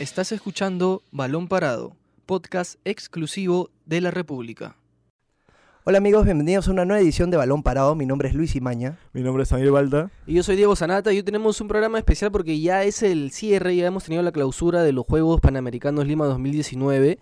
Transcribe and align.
Estás 0.00 0.32
escuchando 0.32 1.02
Balón 1.12 1.46
Parado, 1.46 1.94
podcast 2.24 2.80
exclusivo 2.86 3.68
de 3.84 4.00
la 4.00 4.10
República. 4.10 4.76
Hola 5.84 5.98
amigos, 5.98 6.24
bienvenidos 6.24 6.66
a 6.66 6.70
una 6.70 6.86
nueva 6.86 7.02
edición 7.02 7.30
de 7.30 7.36
Balón 7.36 7.62
Parado. 7.62 7.94
Mi 7.94 8.06
nombre 8.06 8.30
es 8.30 8.34
Luis 8.34 8.56
Imaña. 8.56 8.98
Mi 9.12 9.20
nombre 9.20 9.42
es 9.42 9.50
Samuel 9.50 9.72
Balda. 9.72 10.10
Y 10.26 10.32
yo 10.32 10.42
soy 10.42 10.56
Diego 10.56 10.74
Sanata 10.74 11.12
y 11.12 11.18
hoy 11.18 11.22
tenemos 11.22 11.60
un 11.60 11.68
programa 11.68 11.98
especial 11.98 12.32
porque 12.32 12.58
ya 12.58 12.82
es 12.82 13.02
el 13.02 13.30
cierre, 13.30 13.76
ya 13.76 13.88
hemos 13.88 14.04
tenido 14.04 14.22
la 14.22 14.32
clausura 14.32 14.82
de 14.82 14.92
los 14.92 15.04
Juegos 15.04 15.38
Panamericanos 15.42 16.06
Lima 16.06 16.24
2019. 16.24 17.18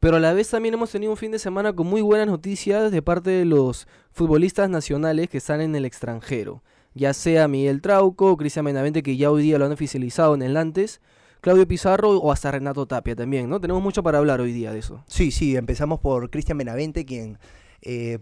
Pero 0.00 0.16
a 0.16 0.20
la 0.20 0.32
vez 0.32 0.50
también 0.50 0.74
hemos 0.74 0.90
tenido 0.90 1.12
un 1.12 1.16
fin 1.16 1.30
de 1.30 1.38
semana 1.38 1.74
con 1.74 1.86
muy 1.86 2.02
buenas 2.02 2.26
noticias 2.26 2.90
de 2.90 3.02
parte 3.02 3.30
de 3.30 3.44
los 3.44 3.86
futbolistas 4.10 4.68
nacionales 4.68 5.28
que 5.28 5.38
están 5.38 5.60
en 5.60 5.76
el 5.76 5.84
extranjero. 5.84 6.64
Ya 6.92 7.14
sea 7.14 7.46
Miguel 7.46 7.80
Trauco 7.80 8.32
o 8.32 8.36
Cristian 8.36 8.64
Benavente, 8.64 9.04
que 9.04 9.16
ya 9.16 9.30
hoy 9.30 9.44
día 9.44 9.60
lo 9.60 9.66
han 9.66 9.72
oficializado 9.72 10.34
en 10.34 10.42
el 10.42 10.56
antes, 10.56 11.00
Claudio 11.46 11.68
Pizarro 11.68 12.10
o 12.18 12.32
hasta 12.32 12.50
Renato 12.50 12.86
Tapia 12.86 13.14
también, 13.14 13.48
¿no? 13.48 13.60
Tenemos 13.60 13.80
mucho 13.80 14.02
para 14.02 14.18
hablar 14.18 14.40
hoy 14.40 14.52
día 14.52 14.72
de 14.72 14.80
eso. 14.80 15.04
Sí, 15.06 15.30
sí, 15.30 15.54
empezamos 15.54 16.00
por 16.00 16.28
Cristian 16.28 16.58
Benavente, 16.58 17.04
quien 17.04 17.38
eh, 17.82 18.18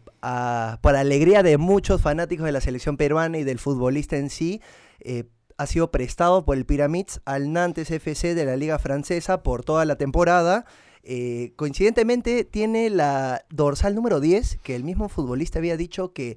por 0.83 0.95
alegría 0.95 1.43
de 1.43 1.57
muchos 1.57 2.03
fanáticos 2.03 2.45
de 2.45 2.53
la 2.53 2.61
selección 2.61 2.99
peruana 2.99 3.39
y 3.39 3.45
del 3.45 3.59
futbolista 3.59 4.19
en 4.19 4.29
sí, 4.29 4.61
eh, 5.01 5.25
ha 5.57 5.65
sido 5.65 5.91
prestado 5.91 6.45
por 6.45 6.59
el 6.59 6.67
Pyramids 6.67 7.23
al 7.25 7.51
Nantes 7.51 7.91
FC 7.91 8.35
de 8.35 8.45
la 8.45 8.59
Liga 8.59 8.79
Francesa 8.79 9.43
por 9.43 9.65
toda 9.65 9.87
la 9.87 9.97
temporada. 9.97 10.67
Eh, 11.03 11.55
coincidentemente 11.57 12.45
tiene 12.45 12.91
la 12.91 13.47
dorsal 13.49 13.95
número 13.95 14.21
10, 14.21 14.59
que 14.63 14.77
el 14.77 14.85
mismo 14.85 15.09
futbolista 15.09 15.61
había 15.61 15.79
dicho 15.79 16.13
que 16.13 16.37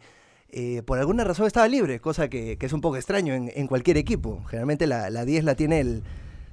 por 0.85 0.99
alguna 0.99 1.25
razón 1.25 1.47
estaba 1.47 1.67
libre, 1.67 1.99
cosa 1.99 2.29
que, 2.29 2.57
es 2.57 2.71
un 2.71 2.79
poco 2.79 2.95
extraño 2.95 3.33
en, 3.33 3.67
cualquier 3.67 3.97
equipo. 3.97 4.45
Generalmente 4.45 4.87
la, 4.87 5.09
la 5.09 5.25
10 5.25 5.43
la 5.43 5.55
tiene 5.55 5.81
el, 5.81 6.03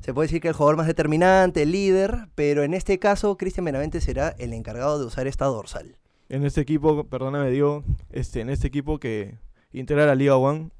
se 0.04 0.12
puede 0.12 0.26
decir 0.26 0.40
que 0.40 0.48
el 0.48 0.54
jugador 0.54 0.76
más 0.76 0.86
determinante, 0.86 1.62
el 1.62 1.72
líder, 1.72 2.28
pero 2.34 2.62
en 2.62 2.74
este 2.74 2.98
caso 2.98 3.36
Cristian 3.36 3.64
Benavente 3.64 4.00
será 4.00 4.28
el 4.38 4.52
encargado 4.52 4.98
de 4.98 5.06
usar 5.06 5.26
esta 5.26 5.46
dorsal 5.46 5.96
en 6.28 6.44
este 6.44 6.60
equipo, 6.60 7.04
perdóname 7.04 7.50
Diego, 7.50 7.84
este, 8.10 8.40
en 8.40 8.50
este 8.50 8.66
equipo 8.66 8.98
que 8.98 9.36
integra 9.72 10.06
la 10.06 10.14
Liga 10.14 10.36
One, 10.36 10.70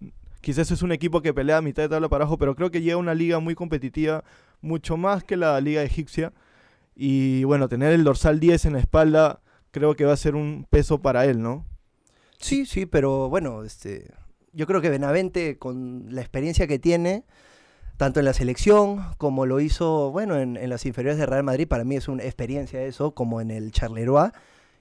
quizás 0.41 0.71
es 0.71 0.83
un 0.83 0.93
equipo 0.93 1.23
que 1.23 1.35
pelea 1.35 1.59
a 1.59 1.63
mitad 1.63 1.83
de 1.83 1.89
tabla 1.89 2.09
para 2.09 2.25
abajo, 2.25 2.39
pero 2.39 2.55
creo 2.55 2.71
que 2.71 2.81
llega 2.81 2.95
a 2.95 2.99
una 2.99 3.15
liga 3.15 3.39
muy 3.39 3.55
competitiva, 3.55 4.25
mucho 4.61 4.97
más 4.97 5.25
que 5.25 5.37
la 5.37 5.61
liga 5.61 5.83
egipcia. 5.83 6.33
Y 6.97 7.45
bueno, 7.45 7.69
tener 7.69 7.93
el 7.93 8.05
dorsal 8.05 8.41
10 8.41 8.67
en 8.67 8.73
la 8.75 8.79
espalda 8.79 9.41
creo 9.71 9.97
que 9.97 10.05
va 10.05 10.13
a 10.13 10.17
ser 10.17 10.37
un 10.37 10.67
peso 10.71 11.03
para 11.03 11.25
él, 11.25 11.43
¿no? 11.43 11.67
Sí, 12.39 12.67
sí, 12.67 12.87
pero 12.87 13.29
bueno, 13.29 13.65
este, 13.65 14.13
yo 14.53 14.67
creo 14.67 14.81
que 14.81 14.91
Benavente, 14.91 15.59
con 15.59 16.07
la 16.11 16.21
experiencia 16.21 16.67
que 16.67 16.79
tiene, 16.79 17.25
tanto 17.97 18.21
en 18.21 18.27
la 18.27 18.33
selección 18.33 19.05
como 19.19 19.47
lo 19.47 19.61
hizo, 19.61 20.11
bueno, 20.11 20.37
en, 20.39 20.69
las 20.69 20.87
inferiores 20.87 21.19
de 21.19 21.27
Real 21.27 21.45
Madrid, 21.45 21.69
para 21.69 21.85
mí 21.85 21.97
es 21.97 22.09
una 22.09 22.25
experiencia 22.25 22.83
eso, 22.83 23.15
como 23.15 23.41
en 23.41 23.51
el 23.51 23.73
Charleroi. 23.73 24.31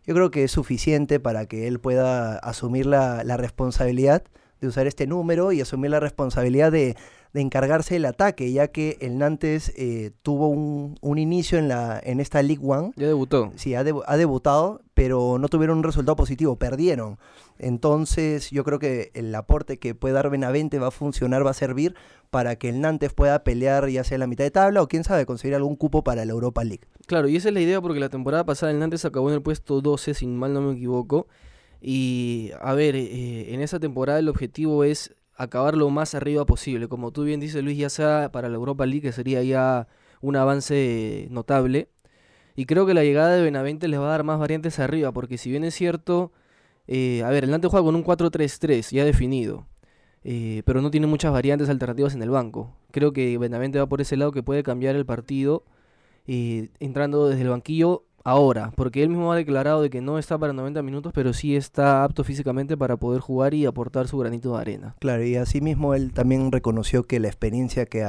Yo 0.05 0.13
creo 0.13 0.31
que 0.31 0.43
es 0.43 0.51
suficiente 0.51 1.19
para 1.19 1.45
que 1.45 1.67
él 1.67 1.79
pueda 1.79 2.37
asumir 2.37 2.85
la, 2.85 3.23
responsabilidad 3.37 4.23
de 4.63 4.69
usar 4.69 4.87
este 4.87 5.07
número 5.07 5.51
y 5.51 5.61
asumir 5.61 5.91
la 5.91 5.99
responsabilidad 5.99 6.71
de, 6.71 6.95
encargarse 7.33 7.95
del 7.95 8.05
ataque, 8.05 8.51
ya 8.51 8.67
que 8.67 8.97
el 9.01 9.17
Nantes 9.17 9.73
eh, 9.75 10.11
tuvo 10.21 10.49
un, 10.49 11.17
inicio 11.17 11.57
en, 11.57 11.67
la, 11.67 11.99
en 12.03 12.19
esta 12.19 12.41
League 12.43 12.63
One. 12.63 12.91
Ya 12.95 13.07
debutó. 13.07 13.51
Sí, 13.55 13.73
ha, 13.73 13.79
ha, 13.79 14.17
debutado, 14.17 14.81
pero 14.93 15.39
no 15.39 15.47
tuvieron 15.47 15.79
un 15.79 15.83
resultado 15.83 16.15
positivo, 16.15 16.57
perdieron. 16.57 17.17
Entonces 17.57 18.51
yo 18.51 18.63
creo 18.63 18.77
que 18.77 19.11
el 19.15 19.33
aporte 19.33 19.79
que 19.79 19.95
puede 19.95 20.13
dar 20.13 20.29
Benavente 20.29 20.79
va 20.79 20.87
a 20.87 20.91
funcionar, 20.91 21.45
va 21.45 21.51
a 21.51 21.55
servir 21.55 21.95
para 22.29 22.55
que 22.55 22.69
el 22.69 22.81
Nantes 22.81 23.13
pueda 23.13 23.43
pelear 23.43 23.89
ya 23.89 24.03
sea 24.03 24.15
en 24.15 24.21
la 24.21 24.27
mitad 24.27 24.43
de 24.43 24.51
tabla 24.51 24.81
o 24.81 24.87
quién 24.87 25.03
sabe, 25.03 25.25
conseguir 25.25 25.55
algún 25.55 25.75
cupo 25.75 26.03
para 26.03 26.25
la 26.25 26.31
Europa 26.31 26.63
League. 26.63 26.87
Claro, 27.07 27.27
y 27.27 27.35
esa 27.35 27.49
es 27.49 27.53
la 27.53 27.61
idea 27.61 27.81
porque 27.81 27.99
la 27.99 28.09
temporada 28.09 28.45
pasada 28.45 28.71
el 28.71 28.79
Nantes 28.79 29.05
acabó 29.05 29.29
en 29.29 29.35
el 29.35 29.41
puesto 29.41 29.81
12, 29.81 30.13
sin 30.13 30.37
mal 30.37 30.53
no 30.53 30.61
me 30.61 30.73
equivoco. 30.73 31.27
Y 31.85 32.51
a 32.61 32.73
ver, 32.73 32.95
eh, 32.95 33.53
en 33.53 33.59
esa 33.59 33.77
temporada 33.77 34.17
el 34.19 34.29
objetivo 34.29 34.85
es 34.85 35.13
acabar 35.35 35.75
lo 35.75 35.89
más 35.89 36.15
arriba 36.15 36.45
posible. 36.45 36.87
Como 36.87 37.11
tú 37.11 37.25
bien 37.25 37.41
dices, 37.41 37.61
Luis, 37.61 37.77
ya 37.77 37.89
sea 37.89 38.31
para 38.31 38.47
la 38.47 38.55
Europa 38.55 38.85
League, 38.85 39.01
que 39.01 39.11
sería 39.11 39.43
ya 39.43 39.89
un 40.21 40.37
avance 40.37 41.27
notable. 41.29 41.89
Y 42.55 42.67
creo 42.67 42.85
que 42.85 42.93
la 42.93 43.03
llegada 43.03 43.35
de 43.35 43.41
Benavente 43.43 43.89
les 43.89 43.99
va 43.99 44.05
a 44.05 44.11
dar 44.11 44.23
más 44.23 44.39
variantes 44.39 44.79
arriba, 44.79 45.11
porque 45.11 45.37
si 45.37 45.51
bien 45.51 45.65
es 45.65 45.75
cierto, 45.75 46.31
eh, 46.87 47.21
a 47.25 47.29
ver, 47.29 47.43
el 47.43 47.51
Nantes 47.51 47.69
juega 47.69 47.83
con 47.83 47.95
un 47.95 48.03
4-3-3 48.05 48.91
ya 48.91 49.03
definido. 49.03 49.67
Eh, 50.23 50.63
pero 50.65 50.81
no 50.81 50.89
tiene 50.89 51.07
muchas 51.07 51.33
variantes 51.33 51.67
alternativas 51.67 52.15
en 52.15 52.23
el 52.23 52.29
banco. 52.29 52.77
Creo 52.91 53.11
que 53.11 53.37
Benavente 53.37 53.79
va 53.79 53.87
por 53.87 53.99
ese 53.99 54.15
lado 54.15 54.31
que 54.31 54.43
puede 54.43 54.63
cambiar 54.63 54.95
el 54.95 55.05
partido 55.05 55.65
entrando 56.25 57.27
desde 57.27 57.41
el 57.41 57.49
banquillo 57.49 58.05
ahora, 58.23 58.71
porque 58.75 59.03
él 59.03 59.09
mismo 59.09 59.31
ha 59.31 59.35
declarado 59.35 59.81
de 59.81 59.89
que 59.89 60.01
no 60.01 60.17
está 60.17 60.37
para 60.37 60.53
90 60.53 60.81
minutos, 60.81 61.11
pero 61.13 61.33
sí 61.33 61.55
está 61.55 62.03
apto 62.03 62.23
físicamente 62.23 62.77
para 62.77 62.97
poder 62.97 63.21
jugar 63.21 63.53
y 63.53 63.65
aportar 63.65 64.07
su 64.07 64.17
granito 64.17 64.53
de 64.53 64.61
arena. 64.61 64.95
Claro, 64.99 65.23
y 65.23 65.35
asimismo 65.35 65.93
él 65.93 66.13
también 66.13 66.51
reconoció 66.51 67.03
que 67.03 67.19
la 67.19 67.27
experiencia 67.27 67.85
que 67.85 68.05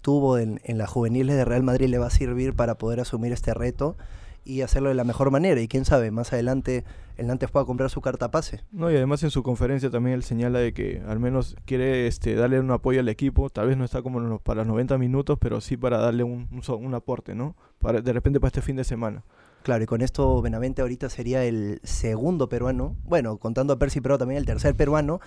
tuvo 0.00 0.38
en, 0.38 0.60
en 0.64 0.78
las 0.78 0.90
juveniles 0.90 1.36
de 1.36 1.44
Real 1.44 1.62
Madrid 1.62 1.88
le 1.88 1.98
va 1.98 2.06
a 2.06 2.10
servir 2.10 2.54
para 2.54 2.76
poder 2.76 3.00
asumir 3.00 3.32
este 3.32 3.54
reto 3.54 3.96
y 4.44 4.62
hacerlo 4.62 4.88
de 4.88 4.94
la 4.94 5.04
mejor 5.04 5.30
manera. 5.30 5.60
Y 5.60 5.68
quién 5.68 5.84
sabe, 5.84 6.10
más 6.10 6.32
adelante 6.32 6.84
el 7.16 7.26
Nantes 7.26 7.50
pueda 7.50 7.66
comprar 7.66 7.90
su 7.90 8.00
carta 8.00 8.30
pase. 8.30 8.64
No, 8.72 8.90
y 8.90 8.96
además 8.96 9.22
en 9.22 9.30
su 9.30 9.42
conferencia 9.42 9.90
también 9.90 10.14
él 10.14 10.22
señala 10.22 10.58
de 10.58 10.72
que 10.72 11.02
al 11.06 11.20
menos 11.20 11.56
quiere 11.64 12.06
este, 12.06 12.34
darle 12.34 12.58
un 12.58 12.70
apoyo 12.70 13.00
al 13.00 13.08
equipo. 13.08 13.50
Tal 13.50 13.68
vez 13.68 13.76
no 13.76 13.84
está 13.84 14.02
como 14.02 14.38
para 14.38 14.60
los 14.60 14.68
90 14.68 14.98
minutos, 14.98 15.38
pero 15.40 15.60
sí 15.60 15.76
para 15.76 15.98
darle 15.98 16.24
un, 16.24 16.48
un, 16.50 16.94
aporte, 16.94 17.34
¿no? 17.34 17.54
Para, 17.78 18.00
de 18.00 18.12
repente 18.12 18.40
para 18.40 18.48
este 18.48 18.62
fin 18.62 18.76
de 18.76 18.84
semana. 18.84 19.22
Claro, 19.62 19.84
y 19.84 19.86
con 19.86 20.02
esto 20.02 20.42
Benavente 20.42 20.82
ahorita 20.82 21.08
sería 21.08 21.44
el 21.44 21.80
segundo 21.84 22.48
peruano, 22.48 22.96
bueno, 23.04 23.38
contando 23.38 23.72
a 23.72 23.78
Percy 23.78 24.00
Prado 24.00 24.18
también 24.18 24.38
el 24.38 24.46
tercer 24.46 24.74
peruano 24.74 25.20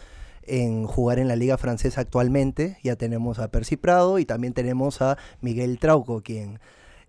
en 0.44 0.86
jugar 0.86 1.20
en 1.20 1.28
la 1.28 1.36
liga 1.36 1.58
francesa 1.58 2.02
actualmente. 2.02 2.78
Ya 2.84 2.96
tenemos 2.98 3.40
a 3.40 3.48
Percy 3.50 3.78
Prado 3.78 4.20
y 4.20 4.26
también 4.26 4.54
tenemos 4.54 5.02
a 5.02 5.18
Miguel 5.42 5.80
Trauco, 5.80 6.22
quien 6.22 6.60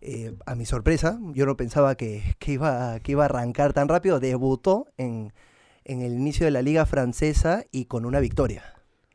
eh, 0.01 0.35
a 0.47 0.55
mi 0.55 0.67
sorpresa, 0.67 1.19
yo 1.33 1.47
no 1.47 1.57
pensaba 1.57 1.97
que, 1.97 2.23
iba, 2.47 3.01
que 3.01 3.13
iba 3.13 3.25
a 3.25 3.27
arrancar 3.27 3.73
tan 3.73 3.89
rápido, 3.89 4.21
debutó 4.21 4.87
en, 4.97 5.33
en 5.85 6.03
el 6.03 6.13
inicio 6.13 6.47
de 6.47 6.53
la 6.53 6.63
liga 6.63 6.87
francesa 6.87 7.65
y 7.73 7.87
con 7.87 8.05
una 8.05 8.21
victoria. 8.21 8.63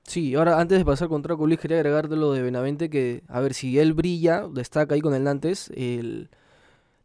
Sí, 0.04 0.36
ahora 0.36 0.60
antes 0.60 0.80
de 0.80 0.84
pasar 0.84 1.08
contra 1.08 1.36
Luis, 1.36 1.60
quería 1.60 1.78
agregarte 1.78 2.18
lo 2.18 2.34
de 2.34 2.42
Benavente, 2.42 2.90
que 2.90 3.24
a 3.30 3.40
ver 3.40 3.54
si 3.54 3.80
él 3.80 3.94
brilla, 3.94 4.48
destaca 4.52 4.96
ahí 4.96 5.02
con 5.02 5.14
el 5.14 5.24
Nantes, 5.24 5.72
él 5.76 6.30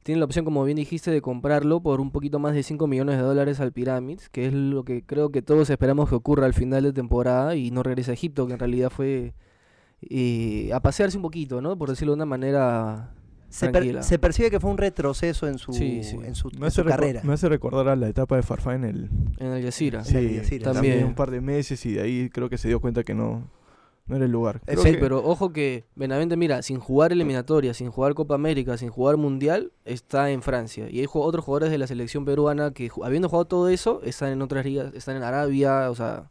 tiene 0.06 0.20
la 0.20 0.24
opción, 0.24 0.44
como 0.44 0.62
bien 0.62 0.76
dijiste, 0.76 1.10
de 1.10 1.20
comprarlo 1.20 1.80
por 1.80 2.00
un 2.00 2.12
poquito 2.12 2.38
más 2.38 2.54
de 2.54 2.62
5 2.62 2.86
millones 2.86 3.16
de 3.16 3.22
dólares 3.22 3.58
al 3.58 3.72
Pyramids, 3.72 4.28
que 4.28 4.46
es 4.46 4.52
lo 4.52 4.84
que 4.84 5.04
creo 5.04 5.32
que 5.32 5.42
todos 5.42 5.68
esperamos 5.68 6.08
que 6.08 6.14
ocurra 6.14 6.46
al 6.46 6.54
final 6.54 6.84
de 6.84 6.92
temporada 6.92 7.56
y 7.56 7.72
no 7.72 7.82
regrese 7.82 8.12
a 8.12 8.14
Egipto, 8.14 8.46
que 8.46 8.52
en 8.52 8.60
realidad 8.60 8.88
fue 8.88 9.34
eh, 10.08 10.70
a 10.72 10.78
pasearse 10.78 11.16
un 11.16 11.24
poquito, 11.24 11.60
¿no? 11.60 11.76
Por 11.76 11.90
decirlo 11.90 12.12
de 12.12 12.18
una 12.18 12.24
manera 12.24 13.16
se, 13.48 14.18
percibe 14.20 14.48
que 14.48 14.60
fue 14.60 14.70
un 14.70 14.78
retroceso 14.78 15.48
en 15.48 15.58
su, 15.58 15.72
En 15.74 16.36
su, 16.36 16.84
carrera. 16.84 17.22
Me 17.24 17.32
hace 17.32 17.48
recordar 17.48 17.88
a 17.88 17.96
la 17.96 18.08
etapa 18.08 18.36
de 18.36 18.44
Farfán 18.44 18.84
en 18.84 18.90
el... 18.90 19.10
En 19.38 19.48
el 19.54 19.64
Yacira. 19.64 20.04
Sí, 20.04 20.60
también. 20.62 21.04
un 21.04 21.16
par 21.16 21.32
de 21.32 21.40
meses 21.40 21.84
y 21.84 21.94
de 21.94 22.02
ahí 22.02 22.30
creo 22.30 22.48
que 22.48 22.58
se 22.58 22.68
dio 22.68 22.78
cuenta 22.78 23.02
que 23.02 23.14
no, 23.14 23.50
no 24.06 24.16
era 24.16 24.24
el 24.24 24.30
lugar. 24.30 24.60
sí, 24.66 24.96
pero 25.00 25.24
ojo 25.24 25.52
que 25.52 25.84
Benavente, 25.94 26.36
mira, 26.36 26.62
sin 26.62 26.78
jugar 26.78 27.12
eliminatoria, 27.12 27.74
sin 27.74 27.90
jugar 27.90 28.14
Copa 28.14 28.34
América, 28.34 28.76
sin 28.76 28.90
jugar 28.90 29.16
Mundial, 29.16 29.72
está 29.84 30.30
en 30.30 30.42
Francia. 30.42 30.88
Y 30.90 31.00
hay 31.00 31.06
otros 31.12 31.44
jugadores 31.44 31.70
de 31.70 31.78
la 31.78 31.86
selección 31.86 32.24
peruana 32.24 32.72
que, 32.72 32.90
habiendo 33.02 33.28
jugado 33.28 33.46
todo 33.46 33.68
eso, 33.68 34.00
están 34.04 34.30
en 34.30 34.42
otras 34.42 34.64
ligas, 34.64 34.94
están 34.94 35.16
en 35.16 35.22
Arabia, 35.22 35.90
o 35.90 35.94
sea 35.94 36.30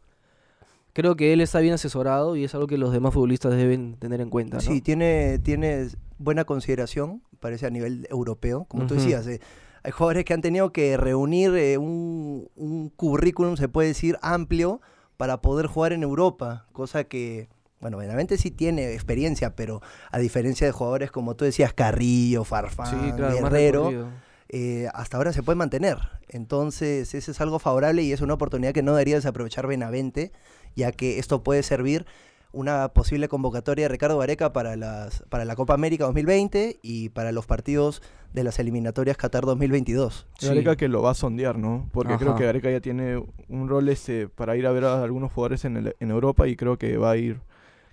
creo 0.96 1.14
que 1.14 1.34
él 1.34 1.42
está 1.42 1.60
bien 1.60 1.74
asesorado 1.74 2.36
y 2.36 2.44
es 2.44 2.54
algo 2.54 2.66
que 2.66 2.78
los 2.78 2.90
demás 2.90 3.12
futbolistas 3.12 3.54
deben 3.54 3.96
tener 3.98 4.22
en 4.22 4.30
cuenta. 4.30 4.60
Sí, 4.60 4.80
tiene, 4.80 5.38
tiene 5.38 5.88
buena 6.16 6.46
consideración, 6.46 7.22
parece 7.38 7.66
a 7.66 7.70
nivel 7.70 8.06
europeo, 8.08 8.64
como 8.64 8.86
tú 8.86 8.94
decías. 8.94 9.26
Eh, 9.26 9.42
hay 9.82 9.90
jugadores 9.90 10.24
que 10.24 10.32
han 10.32 10.40
tenido 10.40 10.72
que 10.72 10.96
reunir 10.96 11.54
eh, 11.54 11.76
un, 11.76 12.48
un, 12.56 12.88
currículum, 12.88 13.58
se 13.58 13.68
puede 13.68 13.88
decir, 13.88 14.16
amplio 14.22 14.80
para 15.18 15.42
poder 15.42 15.66
jugar 15.66 15.92
en 15.92 16.02
Europa, 16.02 16.66
cosa 16.72 17.04
que, 17.04 17.50
bueno, 17.80 17.98
obviamente 17.98 18.38
sí 18.38 18.50
tiene 18.50 18.94
experiencia, 18.94 19.54
pero 19.54 19.82
a 20.10 20.18
diferencia 20.18 20.66
de 20.66 20.72
jugadores 20.72 21.10
como 21.10 21.36
tú 21.36 21.44
decías, 21.44 21.72
Carrillo, 21.72 22.44
Farfán, 22.44 23.16
Guerrero, 23.16 24.10
eh, 24.48 24.88
hasta 24.94 25.16
ahora 25.16 25.32
se 25.32 25.42
puede 25.42 25.56
mantener. 25.56 25.98
Entonces, 26.28 27.14
ese 27.14 27.30
es 27.30 27.40
algo 27.40 27.58
favorable 27.58 28.02
y 28.02 28.12
es 28.12 28.20
una 28.20 28.34
oportunidad 28.34 28.72
que 28.72 28.82
no 28.82 28.92
debería 28.92 29.16
desaprovechar 29.16 29.66
Benavente 29.66 30.32
ya 30.76 30.92
que 30.92 31.18
esto 31.18 31.42
puede 31.42 31.62
servir 31.62 32.06
una 32.52 32.88
posible 32.88 33.28
convocatoria 33.28 33.86
de 33.86 33.88
Ricardo 33.88 34.18
Gareca 34.18 34.52
para, 34.52 34.76
las, 34.76 35.24
para 35.28 35.44
la 35.44 35.56
Copa 35.56 35.74
América 35.74 36.04
2020 36.04 36.78
y 36.80 37.10
para 37.10 37.32
los 37.32 37.44
partidos 37.44 38.02
de 38.32 38.44
las 38.44 38.58
eliminatorias 38.58 39.16
Qatar 39.16 39.44
2022. 39.44 40.26
Gareca 40.40 40.76
que 40.76 40.88
lo 40.88 41.02
va 41.02 41.10
a 41.10 41.14
sondear, 41.14 41.58
¿no? 41.58 41.88
Porque 41.92 42.16
creo 42.16 42.36
que 42.36 42.44
Gareca 42.44 42.70
ya 42.70 42.80
tiene 42.80 43.22
un 43.48 43.68
rol 43.68 43.88
este 43.88 44.28
para 44.28 44.56
ir 44.56 44.66
a 44.66 44.72
ver 44.72 44.84
a 44.84 45.02
algunos 45.02 45.32
jugadores 45.32 45.64
en, 45.64 45.92
en 45.98 46.10
Europa 46.10 46.46
y 46.46 46.56
creo 46.56 46.78
que 46.78 46.96
va 46.96 47.10
a 47.10 47.16
ir 47.16 47.40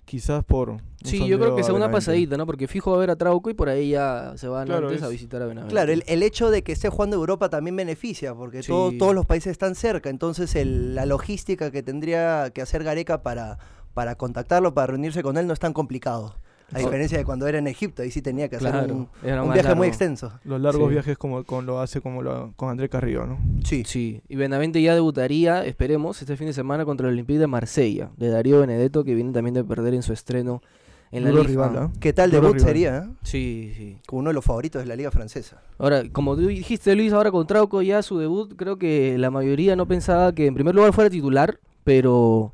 quizás 0.04 0.44
por... 0.44 0.70
un 0.70 0.80
Sí, 1.04 1.26
yo 1.26 1.38
creo 1.38 1.54
que 1.54 1.62
sea 1.62 1.74
una 1.74 1.90
pasadita, 1.90 2.36
¿no? 2.36 2.46
Porque 2.46 2.66
fijo 2.66 2.90
va 2.92 2.96
a 2.96 3.00
ver 3.00 3.10
a 3.10 3.16
Trauco 3.16 3.50
y 3.50 3.54
por 3.54 3.68
ahí 3.68 3.90
ya 3.90 4.32
se 4.36 4.48
van 4.48 4.66
Claro, 4.66 4.88
antes 4.88 5.02
a 5.02 5.08
visitar 5.08 5.42
a 5.42 5.46
Benavente. 5.46 5.72
Claro, 5.72 5.92
el, 5.92 6.02
el 6.06 6.22
hecho 6.22 6.50
de 6.50 6.62
que 6.62 6.72
esté 6.72 6.88
jugando 6.88 7.16
Europa 7.16 7.50
también 7.50 7.76
beneficia, 7.76 8.34
porque 8.34 8.62
Sí. 8.62 8.68
todo- 8.68 8.92
todos 8.98 9.14
los 9.14 9.26
países 9.26 9.50
están 9.52 9.74
cerca, 9.74 10.08
entonces 10.08 10.54
el- 10.56 10.94
la 10.94 11.04
logística 11.06 11.70
que 11.70 11.82
tendría 11.82 12.50
que 12.54 12.62
hacer 12.62 12.84
Gareca 12.84 13.22
para, 13.22 13.58
para 13.92 14.14
contactarlo, 14.14 14.72
para 14.74 14.88
reunirse 14.88 15.22
con 15.22 15.36
él, 15.36 15.46
no 15.46 15.52
es 15.52 15.60
tan 15.60 15.72
complicado. 15.74 16.36
A 16.74 16.78
diferencia 16.78 17.16
de 17.18 17.24
cuando 17.24 17.46
era 17.46 17.58
en 17.58 17.66
Egipto, 17.66 18.02
ahí 18.02 18.10
sí 18.10 18.20
tenía 18.22 18.48
que 18.48 18.56
hacer 18.56 18.70
Claro, 18.70 18.94
un, 18.94 19.52
viaje 19.52 19.74
muy 19.74 19.88
extenso. 19.88 20.32
Los 20.44 20.60
largos 20.60 20.88
Sí. 20.88 20.92
viajes 20.94 21.16
como, 21.16 21.44
como 21.44 21.62
lo 21.62 21.80
hace 21.80 22.00
como 22.00 22.22
lo- 22.22 22.52
con 22.56 22.68
André 22.70 22.88
Carrillo, 22.88 23.26
¿no? 23.26 23.38
Sí. 23.64 23.84
Sí, 23.86 24.20
y 24.28 24.36
Benavente 24.36 24.82
ya 24.82 24.94
debutaría, 24.94 25.64
esperemos, 25.64 26.20
este 26.20 26.36
fin 26.36 26.48
de 26.48 26.52
semana 26.52 26.84
contra 26.84 27.06
el 27.08 27.12
Olympique 27.14 27.38
de 27.38 27.46
Marsella, 27.46 28.10
de 28.16 28.28
Darío 28.28 28.60
Benedetto, 28.60 29.04
que 29.04 29.14
viene 29.14 29.32
también 29.32 29.54
de 29.54 29.62
perder 29.64 29.94
en 29.94 30.02
su 30.02 30.12
estreno 30.12 30.62
en 31.12 31.22
la 31.22 31.30
Duro 31.30 31.42
Liga. 31.44 31.68
rival, 31.68 31.76
¿ah? 31.84 31.90
¿Qué 32.00 32.12
tal 32.12 32.30
Duro 32.32 32.42
debut 32.48 32.56
rival. 32.56 32.68
sería? 32.68 32.96
eh? 32.98 33.14
Sí, 33.22 33.72
sí. 33.76 33.96
Como 34.06 34.20
uno 34.20 34.30
de 34.30 34.34
los 34.34 34.44
favoritos 34.44 34.82
de 34.82 34.88
la 34.88 34.96
liga 34.96 35.12
francesa. 35.12 35.62
Ahora, 35.78 36.02
como 36.10 36.34
tú 36.34 36.46
dijiste, 36.48 36.96
Luis, 36.96 37.12
ahora 37.12 37.30
con 37.30 37.46
Trauco 37.46 37.82
ya 37.82 38.02
su 38.02 38.18
debut, 38.18 38.54
creo 38.56 38.78
que 38.78 39.16
la 39.18 39.30
mayoría 39.30 39.76
no 39.76 39.86
pensaba 39.86 40.34
que 40.34 40.46
en 40.46 40.54
primer 40.54 40.74
lugar 40.74 40.92
fuera 40.92 41.08
titular, 41.10 41.60
pero 41.84 42.53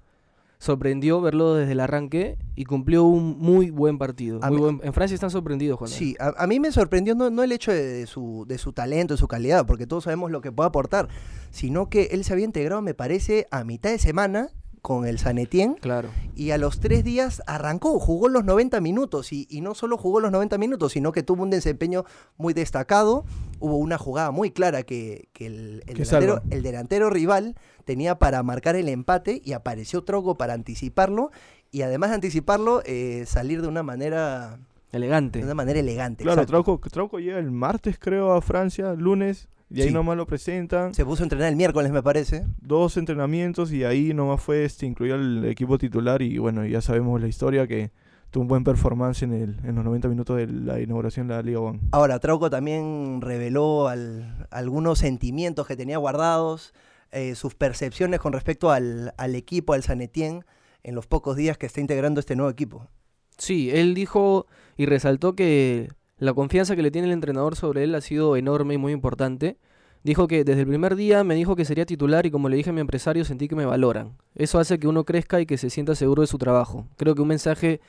sorprendió 0.60 1.20
verlo 1.22 1.54
desde 1.54 1.72
el 1.72 1.80
arranque 1.80 2.36
y 2.54 2.64
cumplió 2.66 3.04
un 3.04 3.38
muy 3.38 3.70
buen 3.70 3.96
partido. 3.98 4.38
A 4.42 4.48
Muy 4.48 4.56
mí- 4.56 4.62
buen- 4.62 4.80
En 4.84 4.92
Francia 4.92 5.14
están 5.14 5.30
sorprendidos 5.30 5.78
él. 5.80 5.88
Sí, 5.88 6.16
a, 6.20 6.34
a 6.36 6.46
mí 6.46 6.60
me 6.60 6.70
sorprendió 6.70 7.14
no, 7.14 7.30
no 7.30 7.42
el 7.42 7.50
hecho 7.50 7.72
de, 7.72 7.82
de 7.82 8.06
su, 8.06 8.44
de 8.46 8.58
su 8.58 8.72
talento, 8.74 9.14
de 9.14 9.18
su 9.18 9.26
calidad, 9.26 9.66
porque 9.66 9.86
todos 9.86 10.04
sabemos 10.04 10.30
lo 10.30 10.42
que 10.42 10.52
puede 10.52 10.68
aportar, 10.68 11.08
sino 11.50 11.88
que 11.88 12.10
él 12.12 12.24
se 12.24 12.34
había 12.34 12.44
integrado, 12.44 12.82
me 12.82 12.92
parece, 12.94 13.48
a 13.50 13.64
mitad 13.64 13.90
de 13.90 13.98
semana 13.98 14.50
con 14.82 15.06
el 15.06 15.18
Sanetien 15.18 15.74
Claro. 15.74 16.08
y 16.34 16.52
a 16.52 16.58
los 16.58 16.80
tres 16.80 17.04
días 17.04 17.42
arrancó, 17.46 17.98
jugó 17.98 18.28
los 18.30 18.44
90 18.46 18.80
minutos 18.80 19.30
y, 19.30 19.46
y 19.50 19.60
no 19.60 19.74
solo 19.74 19.98
jugó 19.98 20.20
los 20.20 20.32
90 20.32 20.56
minutos, 20.56 20.92
sino 20.92 21.12
que 21.12 21.22
tuvo 21.22 21.42
un 21.42 21.50
desempeño 21.50 22.04
muy 22.38 22.54
destacado. 22.54 23.24
Hubo 23.58 23.76
una 23.76 23.98
jugada 23.98 24.30
muy 24.30 24.50
clara 24.52 24.82
que, 24.82 25.28
que 25.34 25.44
el, 25.46 25.82
el 25.86 25.96
Que 25.96 26.04
delantero, 26.04 26.40
el 26.48 26.62
delantero 26.62 27.10
rival 27.10 27.56
tenía 27.90 28.20
para 28.20 28.40
marcar 28.44 28.76
el 28.76 28.88
empate 28.88 29.42
y 29.44 29.52
apareció 29.52 30.04
Trogo 30.04 30.36
para 30.36 30.54
anticiparlo 30.54 31.32
y 31.72 31.82
además 31.82 32.10
de 32.10 32.14
anticiparlo, 32.16 32.82
eh, 32.84 33.24
salir 33.26 33.62
de 33.62 33.66
una 33.68 33.82
manera, 33.82 34.58
Elegante. 34.92 35.40
de 35.40 35.44
una 35.44 35.54
manera 35.54 35.80
elegante. 35.80 36.22
Claro. 36.22 36.46
Trauco, 36.46 36.78
Trauco 36.88 37.18
llega 37.18 37.38
el 37.40 37.50
martes, 37.50 37.98
creo, 37.98 38.32
a 38.32 38.40
Francia, 38.42 38.92
lunes, 38.94 39.48
y 39.68 39.82
ahí 39.82 39.88
Sí. 39.88 39.94
nomás 39.94 40.16
lo 40.16 40.24
presentan. 40.26 40.94
Se 40.94 41.04
puso 41.04 41.22
a 41.22 41.26
entrenar 41.26 41.48
el 41.48 41.56
miércoles, 41.56 41.90
me 41.90 42.02
parece. 42.02 42.46
Dos 42.60 42.96
entrenamientos 42.96 43.72
y 43.72 43.82
ahí 43.82 44.14
nomás 44.14 44.40
fue, 44.40 44.64
este, 44.64 44.86
incluyó 44.86 45.16
el 45.16 45.44
equipo 45.46 45.76
titular 45.78 46.22
y 46.22 46.38
bueno, 46.38 46.64
ya 46.66 46.80
sabemos 46.80 47.20
la 47.20 47.26
historia 47.26 47.66
que 47.66 47.90
tuvo 48.30 48.42
un 48.42 48.48
buen 48.48 48.62
performance 48.64 49.22
en, 49.24 49.32
el, 49.32 49.58
en 49.64 49.74
los 49.74 49.84
90 49.84 50.06
minutos 50.08 50.36
de 50.36 50.46
la 50.46 50.80
inauguración 50.80 51.26
de 51.26 51.34
la 51.34 51.42
Liga 51.42 51.58
One. 51.60 51.80
Ahora, 51.90 52.18
Trauco 52.20 52.48
también 52.50 53.20
reveló 53.20 53.88
al- 53.88 54.46
algunos 54.50 54.98
sentimientos 55.00 55.66
que 55.66 55.74
tenía 55.76 55.98
guardados, 55.98 56.72
eh, 57.12 57.34
sus 57.34 57.54
percepciones 57.54 58.20
con 58.20 58.32
respecto 58.32 58.70
al, 58.70 59.14
al 59.16 59.34
equipo, 59.34 59.72
al 59.72 59.82
Sanetien, 59.82 60.44
en 60.82 60.94
los 60.94 61.06
pocos 61.06 61.36
días 61.36 61.58
que 61.58 61.66
está 61.66 61.80
integrando 61.80 62.20
este 62.20 62.36
nuevo 62.36 62.50
equipo. 62.50 62.88
Sí, 63.36 63.70
él 63.70 63.94
dijo 63.94 64.46
y 64.76 64.86
resaltó 64.86 65.34
que 65.34 65.88
la 66.18 66.34
confianza 66.34 66.76
que 66.76 66.82
le 66.82 66.90
tiene 66.90 67.08
el 67.08 67.14
entrenador 67.14 67.56
sobre 67.56 67.84
él 67.84 67.94
ha 67.94 68.00
sido 68.00 68.36
enorme 68.36 68.74
y 68.74 68.78
muy 68.78 68.92
importante. 68.92 69.56
Dijo 70.02 70.28
que 70.28 70.44
desde 70.44 70.62
el 70.62 70.66
primer 70.66 70.96
día 70.96 71.24
me 71.24 71.34
dijo 71.34 71.56
que 71.56 71.64
sería 71.64 71.84
titular 71.84 72.26
y 72.26 72.30
como 72.30 72.48
le 72.48 72.56
dije 72.56 72.70
a 72.70 72.72
mi 72.72 72.80
empresario 72.80 73.24
sentí 73.24 73.48
que 73.48 73.56
me 73.56 73.66
valoran. 73.66 74.16
Eso 74.34 74.58
hace 74.58 74.78
que 74.78 74.88
uno 74.88 75.04
crezca 75.04 75.40
y 75.40 75.46
que 75.46 75.58
se 75.58 75.70
sienta 75.70 75.94
seguro 75.94 76.22
de 76.22 76.26
su 76.26 76.38
trabajo. 76.38 76.86
Creo 76.96 77.14
que 77.14 77.22
un 77.22 77.28
mensaje 77.28 77.80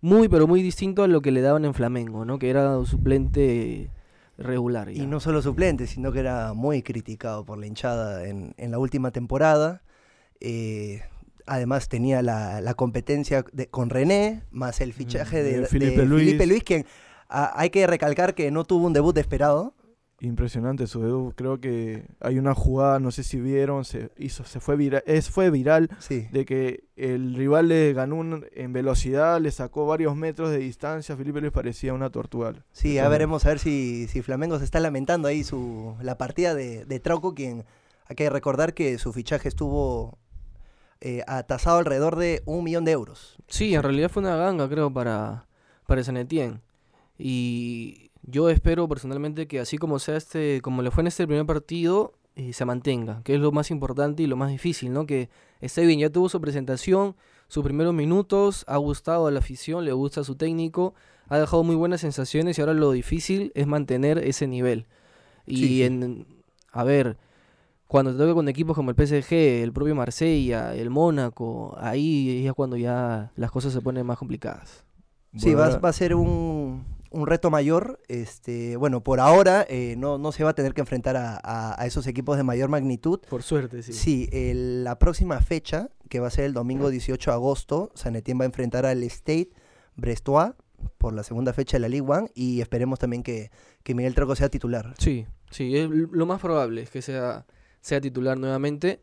muy 0.00 0.28
pero 0.28 0.46
muy 0.46 0.62
distinto 0.62 1.02
a 1.02 1.08
lo 1.08 1.20
que 1.20 1.30
le 1.30 1.40
daban 1.40 1.64
en 1.64 1.74
Flamengo, 1.74 2.24
¿no? 2.24 2.38
Que 2.38 2.50
era 2.50 2.84
suplente 2.84 3.90
regular. 4.38 4.88
Y 4.90 5.04
no 5.06 5.20
solo 5.20 5.42
suplente, 5.42 5.86
sino 5.86 6.12
que 6.12 6.20
era 6.20 6.52
muy 6.54 6.82
criticado 6.82 7.44
por 7.44 7.58
la 7.58 7.66
hinchada 7.66 8.26
en, 8.26 8.54
en 8.56 8.70
la 8.70 8.78
última 8.78 9.10
temporada. 9.10 9.82
Eh, 10.40 11.02
además 11.46 11.88
tenía 11.88 12.22
la, 12.22 12.60
la 12.60 12.74
competencia 12.74 13.44
de- 13.52 13.66
con 13.68 13.90
René, 13.90 14.42
más 14.50 14.80
el 14.80 14.92
fichaje 14.92 15.40
Mm, 15.42 15.44
de 15.60 15.66
Felipe 15.66 16.04
Luis. 16.06 16.24
Felipe 16.26 16.46
Luis, 16.46 16.62
quien 16.62 16.86
ah, 17.28 17.52
hay 17.56 17.70
que 17.70 17.86
recalcar 17.86 18.34
que 18.34 18.50
no 18.50 18.64
tuvo 18.64 18.86
un 18.86 18.92
debut 18.92 19.16
esperado. 19.18 19.74
Impresionante 20.20 20.88
su 20.88 21.00
debut, 21.00 21.32
creo 21.36 21.60
que 21.60 22.04
hay 22.18 22.38
una 22.40 22.52
jugada, 22.52 22.98
no 22.98 23.12
sé 23.12 23.22
si 23.22 23.40
vieron, 23.40 23.84
se 23.84 24.10
hizo, 24.18 24.44
se 24.44 24.58
fue 24.58 24.74
viral, 24.74 25.04
es, 25.06 25.30
fue 25.30 25.48
viral 25.50 25.88
Sí. 26.00 26.26
de 26.32 26.44
que 26.44 26.82
el 26.96 27.34
rival 27.36 27.68
le 27.68 27.92
ganó 27.92 28.16
un- 28.16 28.44
en 28.52 28.72
velocidad, 28.72 29.40
le 29.40 29.52
sacó 29.52 29.86
varios 29.86 30.16
metros 30.16 30.50
de 30.50 30.58
distancia, 30.58 31.16
Felipe 31.16 31.40
Luis 31.40 31.52
parecía 31.52 31.94
una 31.94 32.10
tortuga. 32.10 32.52
Sí, 32.72 32.94
ya 32.94 33.02
Ajá. 33.02 33.10
veremos 33.10 33.46
a 33.46 33.50
ver 33.50 33.60
si, 33.60 34.08
si 34.08 34.20
Flamengo 34.22 34.58
se 34.58 34.64
está 34.64 34.80
lamentando 34.80 35.28
ahí 35.28 35.44
su, 35.44 35.94
la 36.02 36.18
partida 36.18 36.52
de, 36.52 36.84
de 36.84 36.98
Trauco, 36.98 37.34
quien 37.36 37.64
hay 38.06 38.16
que 38.16 38.28
recordar 38.28 38.74
que 38.74 38.98
su 38.98 39.12
fichaje 39.12 39.46
estuvo 39.48 40.18
eh, 41.00 41.22
atasado 41.28 41.78
alrededor 41.78 42.16
de 42.16 42.42
un 42.44 42.64
millón 42.64 42.84
de 42.84 42.90
euros. 42.90 43.36
Sí, 43.46 43.72
en 43.72 43.84
realidad 43.84 44.10
fue 44.10 44.22
una 44.22 44.34
ganga, 44.34 44.68
creo, 44.68 44.92
para, 44.92 45.46
para 45.86 46.02
San 46.02 46.16
Etienne. 46.16 46.60
Y 47.20 48.07
yo 48.30 48.50
espero 48.50 48.86
personalmente 48.88 49.46
que 49.46 49.58
así 49.60 49.78
como 49.78 49.98
sea 49.98 50.16
este, 50.16 50.60
como 50.60 50.82
le 50.82 50.90
fue 50.90 51.02
en 51.02 51.06
este 51.08 51.26
primer 51.26 51.46
partido, 51.46 52.12
eh, 52.36 52.52
se 52.52 52.64
mantenga, 52.64 53.22
que 53.24 53.34
es 53.34 53.40
lo 53.40 53.52
más 53.52 53.70
importante 53.70 54.22
y 54.22 54.26
lo 54.26 54.36
más 54.36 54.50
difícil, 54.50 54.92
¿no? 54.92 55.06
Que 55.06 55.28
esté 55.60 55.84
bien, 55.86 55.98
ya 55.98 56.10
tuvo 56.10 56.28
su 56.28 56.40
presentación, 56.40 57.16
sus 57.48 57.64
primeros 57.64 57.94
minutos, 57.94 58.64
ha 58.68 58.76
gustado 58.76 59.26
a 59.26 59.30
la 59.30 59.38
afición, 59.38 59.84
le 59.84 59.92
gusta 59.92 60.22
su 60.24 60.36
técnico, 60.36 60.94
ha 61.28 61.38
dejado 61.38 61.64
muy 61.64 61.74
buenas 61.74 62.02
sensaciones 62.02 62.58
y 62.58 62.60
ahora 62.60 62.74
lo 62.74 62.92
difícil 62.92 63.50
es 63.54 63.66
mantener 63.66 64.18
ese 64.18 64.46
nivel. 64.46 64.86
Y 65.46 65.56
Sí, 65.56 65.66
sí. 65.68 65.82
en, 65.84 66.26
a 66.70 66.84
ver, 66.84 67.16
cuando 67.86 68.12
te 68.12 68.18
toca 68.18 68.34
con 68.34 68.48
equipos 68.48 68.76
como 68.76 68.90
el 68.90 68.96
PSG, 68.96 69.32
el 69.62 69.72
propio 69.72 69.94
Marsella, 69.94 70.74
el 70.74 70.90
Mónaco, 70.90 71.74
ahí 71.80 72.46
es 72.46 72.52
cuando 72.52 72.76
ya 72.76 73.32
las 73.36 73.50
cosas 73.50 73.72
se 73.72 73.80
ponen 73.80 74.04
más 74.04 74.18
complicadas. 74.18 74.84
Sí, 75.36 75.54
va, 75.54 75.78
va 75.78 75.88
a 75.88 75.92
ser 75.92 76.14
un, 76.14 76.84
un 77.10 77.26
reto 77.26 77.50
mayor. 77.50 78.00
Este, 78.08 78.76
bueno, 78.76 79.02
por 79.02 79.20
ahora 79.20 79.64
eh, 79.68 79.94
no, 79.98 80.18
no 80.18 80.32
se 80.32 80.44
va 80.44 80.50
a 80.50 80.54
tener 80.54 80.74
que 80.74 80.80
enfrentar 80.80 81.16
a, 81.16 81.36
a- 81.42 81.80
a 81.80 81.86
esos 81.86 82.06
equipos 82.06 82.36
de 82.36 82.42
mayor 82.42 82.68
magnitud. 82.68 83.20
Por 83.28 83.42
suerte, 83.42 83.82
sí. 83.82 83.92
Sí, 83.92 84.28
el- 84.32 84.84
la 84.84 84.98
próxima 84.98 85.40
fecha, 85.40 85.90
que 86.08 86.20
va 86.20 86.28
a 86.28 86.30
ser 86.30 86.44
el 86.44 86.52
domingo 86.52 86.90
18 86.90 87.30
de 87.30 87.34
agosto, 87.34 87.90
San 87.94 88.16
Etienne 88.16 88.38
va 88.40 88.44
a 88.44 88.46
enfrentar 88.46 88.86
al 88.86 89.02
State 89.04 89.50
Brestois 89.96 90.52
por 90.96 91.12
la 91.12 91.22
segunda 91.24 91.52
fecha 91.52 91.76
de 91.76 91.80
la 91.80 91.88
Ligue 91.88 92.02
1 92.02 92.28
y 92.34 92.60
esperemos 92.60 92.98
también 92.98 93.22
que, 93.22 93.50
que 93.82 93.94
Miguel 93.94 94.14
Troco 94.14 94.36
sea 94.36 94.48
titular. 94.48 94.94
Sí, 94.98 95.26
sí, 95.50 95.76
es 95.76 95.88
lo 95.90 96.24
más 96.26 96.40
probable 96.40 96.82
es 96.82 96.90
que 96.90 97.02
sea, 97.02 97.46
sea 97.80 98.00
titular 98.00 98.38
nuevamente. 98.38 99.00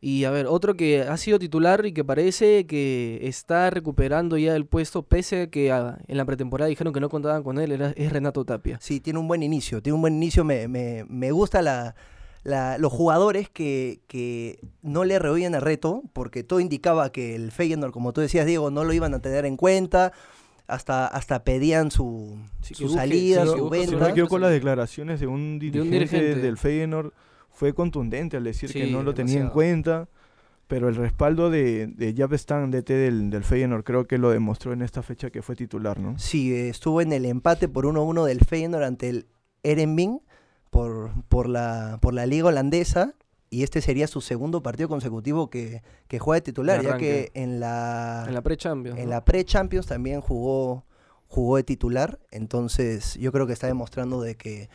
Y 0.00 0.24
a 0.24 0.30
ver, 0.30 0.46
otro 0.46 0.74
que 0.76 1.02
ha 1.02 1.16
sido 1.16 1.40
titular 1.40 1.84
y 1.84 1.92
que 1.92 2.04
parece 2.04 2.66
que 2.66 3.18
está 3.22 3.68
recuperando 3.70 4.36
ya 4.38 4.54
el 4.54 4.64
puesto, 4.64 5.02
pese 5.02 5.42
a 5.42 5.46
que 5.50 5.72
ah, 5.72 5.98
en 6.06 6.16
la 6.16 6.24
pretemporada 6.24 6.68
dijeron 6.68 6.92
que 6.92 7.00
no 7.00 7.08
contaban 7.08 7.42
con 7.42 7.58
él, 7.58 7.72
era, 7.72 7.90
es 7.96 8.12
Renato 8.12 8.44
Tapia. 8.44 8.78
Sí, 8.80 9.00
tiene 9.00 9.18
un 9.18 9.26
buen 9.26 9.42
inicio, 9.42 9.82
tiene 9.82 9.94
un 9.96 10.02
buen 10.02 10.14
inicio, 10.14 10.44
me, 10.44 10.68
me, 10.68 11.04
me 11.08 11.32
gusta 11.32 11.62
la, 11.62 11.96
la- 12.44 12.78
los 12.78 12.92
jugadores 12.92 13.48
que, 13.50 13.98
que 14.06 14.60
no 14.82 15.02
le 15.04 15.18
rehuyen 15.18 15.56
el 15.56 15.62
reto, 15.62 16.04
porque 16.12 16.44
todo 16.44 16.60
indicaba 16.60 17.10
que 17.10 17.34
el 17.34 17.50
Feyenoord, 17.50 17.90
como 17.92 18.12
tú 18.12 18.20
decías, 18.20 18.46
Diego, 18.46 18.70
no 18.70 18.84
lo 18.84 18.92
iban 18.92 19.14
a 19.14 19.18
tener 19.20 19.46
en 19.46 19.56
cuenta, 19.56 20.12
hasta, 20.68 21.08
hasta 21.08 21.42
pedían 21.42 21.90
su, 21.90 22.38
Sí, 22.62 22.74
su 22.74 22.84
busque- 22.84 22.94
salida, 22.98 23.42
sí, 23.42 23.48
su 23.48 23.64
busque 23.64 23.78
venta. 23.78 23.96
me 24.04 24.10
equivoco, 24.10 24.38
las 24.38 24.52
declaraciones 24.52 25.18
de 25.18 25.26
un 25.26 25.58
dirigente, 25.58 25.90
dirigente. 25.98 26.34
del 26.36 26.56
Feyenoord 26.56 27.12
fue 27.58 27.74
contundente 27.74 28.36
al 28.36 28.44
decir 28.44 28.72
que 28.72 28.86
no 28.86 29.02
lo 29.02 29.14
tenía 29.14 29.40
en 29.40 29.48
cuenta, 29.48 30.08
pero 30.68 30.88
el 30.88 30.94
respaldo 30.94 31.50
de, 31.50 31.88
de 31.88 32.14
Jaap 32.16 32.32
Stam, 32.34 32.70
DT 32.70 32.88
del, 32.88 33.30
del 33.30 33.42
Feyenoord, 33.42 33.82
creo 33.82 34.06
que 34.06 34.16
lo 34.16 34.30
demostró 34.30 34.72
en 34.72 34.80
esta 34.80 35.02
fecha 35.02 35.30
que 35.30 35.42
fue 35.42 35.56
titular, 35.56 35.98
¿no? 35.98 36.16
Sí, 36.20 36.54
estuvo 36.54 37.00
en 37.00 37.12
el 37.12 37.24
empate 37.24 37.66
por 37.66 37.84
1-1 37.84 38.26
del 38.26 38.44
Feyenoord 38.44 38.84
ante 38.84 39.08
el 39.08 39.26
Erenbing 39.64 40.20
por, 40.70 41.10
por, 41.28 41.48
la, 41.48 41.98
por 42.00 42.14
la 42.14 42.26
liga 42.26 42.46
holandesa 42.46 43.16
y 43.50 43.64
este 43.64 43.80
sería 43.80 44.06
su 44.06 44.20
segundo 44.20 44.62
partido 44.62 44.88
consecutivo 44.88 45.50
que, 45.50 45.82
que 46.06 46.20
juega 46.20 46.36
de 46.36 46.42
titular, 46.42 46.80
ya 46.80 46.96
que 46.96 47.32
en 47.34 47.58
la, 47.58 48.24
En 48.28 48.34
la 48.34 48.42
pre-Champions. 48.42 49.00
en 49.00 49.06
¿no? 49.06 49.10
la 49.10 49.24
pre-Champions 49.24 49.86
también 49.86 50.20
jugó, 50.20 50.84
jugó 51.26 51.56
de 51.56 51.64
titular, 51.64 52.20
entonces 52.30 53.14
yo 53.14 53.32
creo 53.32 53.48
que 53.48 53.52
está 53.52 53.66
demostrando 53.66 54.20
de 54.20 54.36
que 54.36 54.68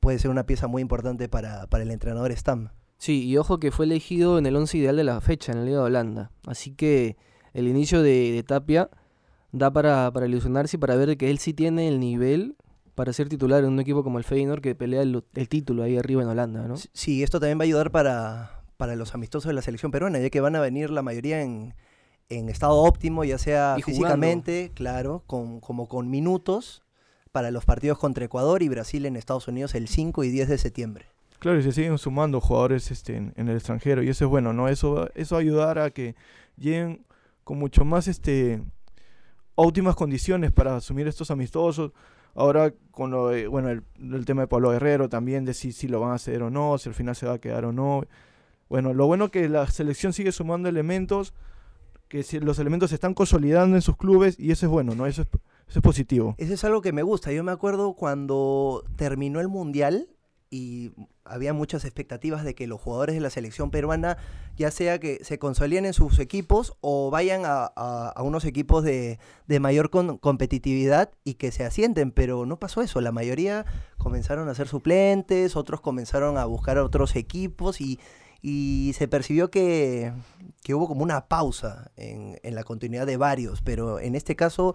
puede 0.00 0.18
ser 0.18 0.30
una 0.30 0.46
pieza 0.46 0.66
muy 0.66 0.82
importante 0.82 1.28
para, 1.28 1.66
para 1.66 1.84
el 1.84 1.90
entrenador 1.90 2.34
Stam. 2.36 2.70
Sí, 2.98 3.24
y 3.24 3.36
ojo 3.36 3.58
que 3.58 3.70
fue 3.70 3.86
elegido 3.86 4.38
en 4.38 4.46
el 4.46 4.56
once 4.56 4.76
ideal 4.76 4.96
de 4.96 5.04
la 5.04 5.20
fecha 5.20 5.52
en 5.52 5.58
la 5.58 5.64
Liga 5.64 5.78
de 5.78 5.84
Holanda. 5.84 6.32
Así 6.46 6.72
que 6.72 7.16
el 7.54 7.68
inicio 7.68 8.02
de, 8.02 8.32
de 8.32 8.42
Tapia 8.42 8.90
da 9.52 9.72
para, 9.72 10.10
para 10.12 10.26
ilusionarse 10.26 10.76
y 10.76 10.80
para 10.80 10.96
ver 10.96 11.16
que 11.16 11.30
él 11.30 11.38
sí 11.38 11.54
tiene 11.54 11.88
el 11.88 12.00
nivel 12.00 12.56
para 12.94 13.12
ser 13.12 13.28
titular 13.28 13.62
en 13.62 13.70
un 13.70 13.78
equipo 13.78 14.02
como 14.02 14.18
el 14.18 14.24
Feyenoord 14.24 14.60
que 14.60 14.74
pelea 14.74 15.02
el, 15.02 15.22
el 15.34 15.48
título 15.48 15.84
ahí 15.84 15.96
arriba 15.96 16.22
en 16.22 16.28
Holanda, 16.28 16.66
¿no? 16.66 16.74
Sí, 16.76 17.22
esto 17.22 17.38
también 17.38 17.58
va 17.58 17.62
a 17.62 17.66
ayudar 17.66 17.92
para, 17.92 18.64
para 18.76 18.96
los 18.96 19.14
amistosos 19.14 19.48
de 19.48 19.54
la 19.54 19.62
selección 19.62 19.92
peruana, 19.92 20.18
ya 20.18 20.30
que 20.30 20.40
van 20.40 20.56
a 20.56 20.60
venir 20.60 20.90
la 20.90 21.02
mayoría 21.02 21.40
en, 21.42 21.74
en 22.28 22.48
estado 22.48 22.74
óptimo, 22.74 23.22
ya 23.22 23.38
sea 23.38 23.76
Y 23.78 23.82
físicamente, 23.82 24.72
claro, 24.74 25.22
con, 25.28 25.60
como 25.60 25.86
con 25.86 26.10
minutos 26.10 26.82
para 27.28 27.50
los 27.50 27.64
partidos 27.64 27.98
contra 27.98 28.24
Ecuador 28.24 28.62
y 28.62 28.68
Brasil 28.68 29.06
en 29.06 29.16
Estados 29.16 29.48
Unidos 29.48 29.74
el 29.74 29.88
5 29.88 30.24
y 30.24 30.30
10 30.30 30.48
de 30.48 30.58
septiembre. 30.58 31.06
Claro, 31.38 31.58
y 31.58 31.62
se 31.62 31.72
siguen 31.72 31.96
sumando 31.98 32.40
jugadores 32.40 32.90
este, 32.90 33.16
en, 33.16 33.32
el 33.36 33.56
extranjero 33.56 34.02
y 34.02 34.08
eso 34.08 34.24
es 34.24 34.30
bueno, 34.30 34.52
¿no? 34.52 34.68
Eso, 34.68 35.08
eso 35.14 35.36
va 35.36 35.84
a 35.84 35.90
que 35.90 36.16
lleguen 36.56 37.04
con 37.44 37.58
mucho 37.58 37.84
más 37.84 38.08
este, 38.08 38.60
óptimas 39.54 39.94
condiciones 39.94 40.50
para 40.50 40.76
asumir 40.76 41.06
estos 41.06 41.30
amistosos. 41.30 41.92
Ahora 42.34 42.72
con 42.90 43.10
lo 43.10 43.50
bueno, 43.50 43.70
el, 43.70 44.24
tema 44.24 44.42
de 44.42 44.48
Pablo 44.48 44.70
Guerrero 44.70 45.08
también, 45.08 45.44
de 45.44 45.54
si, 45.54 45.72
si 45.72 45.86
lo 45.88 46.00
van 46.00 46.10
a 46.10 46.14
hacer 46.14 46.42
o 46.42 46.50
no, 46.50 46.76
si 46.78 46.88
al 46.88 46.94
final 46.94 47.14
se 47.14 47.26
va 47.26 47.34
a 47.34 47.38
quedar 47.38 47.64
o 47.64 47.72
no. 47.72 48.02
Bueno, 48.68 48.92
lo 48.92 49.06
bueno 49.06 49.30
que 49.30 49.48
la 49.48 49.66
selección 49.68 50.12
sigue 50.12 50.32
sumando 50.32 50.68
elementos, 50.68 51.34
que 52.08 52.22
si 52.22 52.40
los 52.40 52.58
elementos 52.58 52.90
se 52.90 52.96
están 52.96 53.14
consolidando 53.14 53.76
en 53.76 53.82
sus 53.82 53.96
clubes 53.96 54.38
y 54.38 54.50
eso 54.50 54.66
es 54.66 54.70
bueno, 54.70 54.94
¿no? 54.94 55.06
Eso 55.06 55.22
es, 55.22 55.28
eso 55.68 55.78
es 55.80 55.82
positivo. 55.82 56.34
Eso 56.38 56.54
es 56.54 56.64
algo 56.64 56.80
que 56.82 56.92
me 56.92 57.02
gusta. 57.02 57.30
Yo 57.32 57.44
me 57.44 57.52
acuerdo 57.52 57.94
cuando 57.94 58.84
terminó 58.96 59.40
el 59.40 59.48
Mundial 59.48 60.08
y 60.50 60.92
había 61.24 61.52
muchas 61.52 61.84
expectativas 61.84 62.42
de 62.42 62.54
que 62.54 62.66
los 62.66 62.80
jugadores 62.80 63.14
de 63.14 63.20
la 63.20 63.28
selección 63.28 63.70
peruana, 63.70 64.16
ya 64.56 64.70
sea 64.70 64.98
que 64.98 65.22
se 65.22 65.38
consoliden 65.38 65.84
en 65.84 65.92
sus 65.92 66.18
equipos 66.20 66.72
o 66.80 67.10
vayan 67.10 67.42
a, 67.44 67.66
a- 67.76 68.22
unos 68.22 68.46
equipos 68.46 68.82
de, 68.82 69.18
de 69.46 69.60
mayor 69.60 69.90
con- 69.90 70.16
competitividad 70.16 71.10
y 71.22 71.34
que 71.34 71.52
se 71.52 71.64
asienten, 71.64 72.12
pero 72.12 72.46
no 72.46 72.58
pasó 72.58 72.80
eso. 72.80 73.02
La 73.02 73.12
mayoría 73.12 73.66
comenzaron 73.98 74.48
a 74.48 74.54
ser 74.54 74.68
suplentes, 74.68 75.54
otros 75.54 75.82
comenzaron 75.82 76.38
a 76.38 76.46
buscar 76.46 76.78
otros 76.78 77.14
equipos 77.14 77.82
y, 77.82 78.00
y 78.40 78.92
se 78.96 79.06
percibió 79.06 79.50
que, 79.50 80.14
que 80.62 80.74
hubo 80.74 80.88
como 80.88 81.02
una 81.02 81.26
pausa 81.28 81.90
en, 81.96 82.38
en 82.42 82.54
la 82.54 82.64
continuidad 82.64 83.04
de 83.06 83.18
varios, 83.18 83.60
pero 83.60 84.00
en 84.00 84.14
este 84.14 84.34
caso 84.34 84.74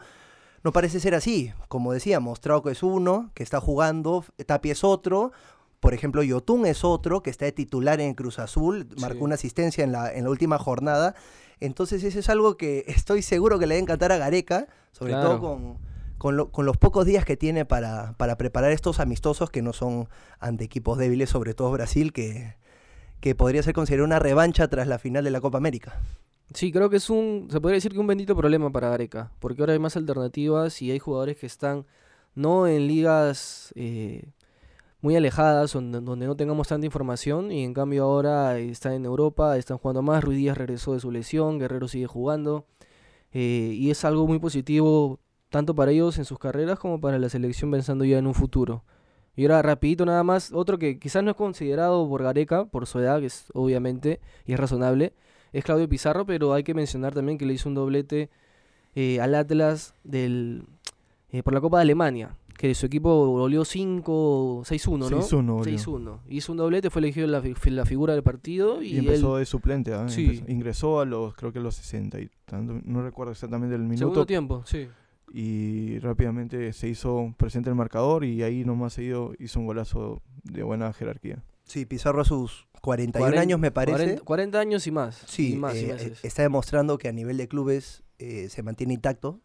no 0.64 0.72
parece 0.72 1.00
ser 1.00 1.16
así. 1.16 1.52
Como 1.68 1.92
decíamos, 1.94 2.40
Trauco 2.42 2.70
es 2.70 2.84
uno 2.84 3.32
que 3.34 3.44
está 3.44 3.60
jugando, 3.60 4.24
Tapi 4.46 4.72
es 4.72 4.84
otro. 4.84 5.32
Por 5.80 5.94
ejemplo, 5.94 6.24
Yotun 6.24 6.66
es 6.66 6.84
otro 6.86 7.22
que 7.24 7.30
está 7.30 7.46
de 7.46 7.52
titular 7.52 8.00
en 8.00 8.14
Cruz 8.14 8.40
Azul, 8.40 8.88
marcó 9.02 9.18
Sí. 9.20 9.24
una 9.24 9.36
asistencia 9.36 9.84
en 9.84 9.92
la, 9.92 10.14
en 10.14 10.24
la 10.24 10.30
última 10.30 10.58
jornada. 10.58 11.14
Entonces, 11.60 12.04
eso 12.06 12.20
es 12.20 12.30
algo 12.30 12.56
que 12.58 12.86
estoy 12.88 13.22
seguro 13.22 13.60
que 13.60 13.68
le 13.68 13.76
va 13.76 13.80
a 13.80 13.82
encantar 13.82 14.12
a 14.14 14.18
Gareca, 14.18 14.68
sobre 14.94 15.12
Claro. 15.14 15.30
todo 15.30 15.40
con, 15.42 15.78
con, 16.18 16.38
lo- 16.38 16.52
con 16.52 16.66
los 16.66 16.78
pocos 16.78 17.06
días 17.06 17.26
que 17.26 17.36
tiene 17.36 17.66
para, 17.66 18.14
para 18.18 18.38
preparar 18.38 18.72
estos 18.72 19.02
amistosos 19.02 19.50
que 19.50 19.62
no 19.62 19.74
son 19.74 20.08
ante 20.40 20.64
equipos 20.64 20.98
débiles, 20.98 21.30
sobre 21.30 21.54
todo 21.54 21.70
Brasil, 21.72 22.14
que, 22.14 22.56
que 23.20 23.36
podría 23.36 23.62
ser 23.64 23.74
considerado 23.74 24.06
una 24.06 24.20
revancha 24.20 24.70
tras 24.70 24.88
la 24.88 25.00
final 25.00 25.26
de 25.26 25.32
la 25.32 25.42
Copa 25.42 25.58
América. 25.58 26.00
Sí, 26.54 26.72
creo 26.72 26.90
que 26.90 26.98
es 26.98 27.10
un, 27.10 27.48
se 27.52 27.60
podría 27.62 27.76
decir 27.76 27.94
que 27.94 28.00
un 28.00 28.08
bendito 28.08 28.36
problema 28.36 28.72
para 28.72 28.90
Gareca, 28.90 29.32
porque 29.40 29.62
ahora 29.62 29.74
hay 29.74 29.80
más 29.80 29.96
alternativas 29.98 30.82
y 30.82 30.92
hay 30.92 31.00
jugadores 31.00 31.38
que 31.38 31.46
están 31.46 31.86
no 32.36 32.68
en 32.68 32.88
ligas 32.88 33.74
eh, 33.76 34.26
muy 35.02 35.16
alejadas, 35.16 35.74
donde, 35.74 36.02
no 36.02 36.36
tengamos 36.36 36.68
tanta 36.68 36.86
información, 36.86 37.52
y 37.52 37.64
en 37.64 37.74
cambio 37.74 38.04
ahora 38.04 38.58
están 38.60 38.94
en 38.94 39.06
Europa, 39.06 39.58
están 39.58 39.78
jugando 39.78 40.02
más, 40.02 40.24
Ruiz 40.24 40.38
Díaz 40.38 40.58
regresó 40.58 40.94
de 40.94 41.00
su 41.00 41.12
lesión, 41.12 41.60
Guerrero 41.60 41.88
sigue 41.88 42.08
jugando, 42.08 42.66
eh, 43.32 43.72
y 43.74 43.92
es 43.92 44.06
algo 44.06 44.28
muy 44.28 44.40
positivo 44.40 45.20
tanto 45.50 45.76
para 45.76 45.92
ellos 45.92 46.18
en 46.18 46.26
sus 46.26 46.40
carreras 46.40 46.80
como 46.80 47.00
para 47.00 47.20
la 47.20 47.30
selección 47.30 47.70
pensando 47.70 48.06
ya 48.06 48.18
en 48.18 48.28
un 48.28 48.34
futuro. 48.34 48.84
Y 49.36 49.44
ahora 49.44 49.62
rapidito 49.62 50.06
nada 50.06 50.24
más, 50.24 50.52
otro 50.54 50.80
que 50.80 51.00
quizás 51.00 51.24
no 51.24 51.32
es 51.32 51.38
considerado 51.38 52.08
por 52.08 52.24
Gareca, 52.24 52.66
por 52.66 52.88
su 52.88 53.00
edad, 53.00 53.20
que 53.20 53.28
es 53.28 53.46
obviamente, 53.54 54.20
y 54.46 54.54
es 54.54 54.60
razonable, 54.60 55.14
es 55.54 55.64
Claudio 55.64 55.88
Pizarro, 55.88 56.26
pero 56.26 56.54
hay 56.54 56.64
que 56.64 56.74
mencionar 56.74 57.14
también 57.14 57.38
que 57.38 57.46
le 57.46 57.54
hizo 57.54 57.70
un 57.70 57.76
doblete 57.76 58.30
eh, 58.96 59.22
al 59.22 59.34
Atlas 59.36 59.94
del, 60.04 60.66
eh, 61.32 61.42
por 61.44 61.54
la 61.54 61.62
Copa 61.62 61.78
de 61.78 61.84
Alemania, 61.84 62.36
que 62.58 62.76
su 62.76 62.86
equipo 62.86 63.28
volvió 63.28 63.64
5, 63.66 64.64
6-1, 64.66 64.98
¿no? 64.98 65.22
6-1 65.22 65.46
volvió. 65.54 65.78
6-1. 65.78 66.20
Hizo 66.30 66.52
un 66.52 66.58
doblete, 66.58 66.90
fue 66.90 67.00
elegido 67.02 67.28
la, 67.28 67.42
fi- 67.42 67.70
la 67.72 67.86
figura 67.86 68.14
del 68.14 68.24
partido 68.24 68.82
y, 68.84 68.94
Y 68.96 68.98
empezó 69.00 69.38
él, 69.38 69.42
de 69.42 69.46
suplente, 69.46 69.94
¿ah? 69.94 70.08
Sí. 70.10 70.26
Empezó- 70.26 70.52
ingresó 70.52 71.00
a 71.00 71.06
los, 71.06 71.34
creo 71.36 71.52
que 71.54 71.60
a 71.60 71.62
los 71.62 71.76
60 71.76 72.20
y 72.20 72.30
tanto, 72.46 72.80
no 72.84 73.02
recuerdo 73.02 73.32
exactamente 73.32 73.76
el 73.76 73.82
segundo 73.82 74.06
minuto, 74.06 74.26
tiempo, 74.26 74.64
sí. 74.66 74.88
y 75.34 75.98
rápidamente 76.00 76.72
se 76.74 76.88
hizo 76.90 77.34
presente 77.38 77.70
el 77.70 77.76
marcador 77.76 78.24
y 78.24 78.44
ahí 78.44 78.64
nomás 78.64 78.94
se 78.94 79.04
hizo, 79.06 79.34
hizo 79.40 79.60
un 79.60 79.66
golazo 79.66 80.22
de 80.44 80.62
buena 80.64 80.94
jerarquía. 80.94 81.42
Sí, 81.66 81.86
Pizarro 81.86 82.22
a 82.22 82.26
sus 82.26 82.68
41 82.82 83.26
Cuaren- 83.36 83.40
años, 83.40 83.60
me 83.60 83.72
parece. 83.72 83.98
40, 83.98 84.22
40 84.24 84.60
años 84.60 84.88
y 84.88 84.92
más. 84.92 85.22
Sí, 85.28 85.54
y 85.54 85.56
más 85.58 85.76
eh, 85.76 85.96
eh, 86.00 86.14
está 86.24 86.42
demostrando 86.42 86.98
que 86.98 87.08
a 87.08 87.12
nivel 87.14 87.38
de 87.38 87.48
clubes 87.48 88.04
eh, 88.20 88.50
se 88.50 88.64
mantiene 88.64 88.94
intacto. 88.94 89.40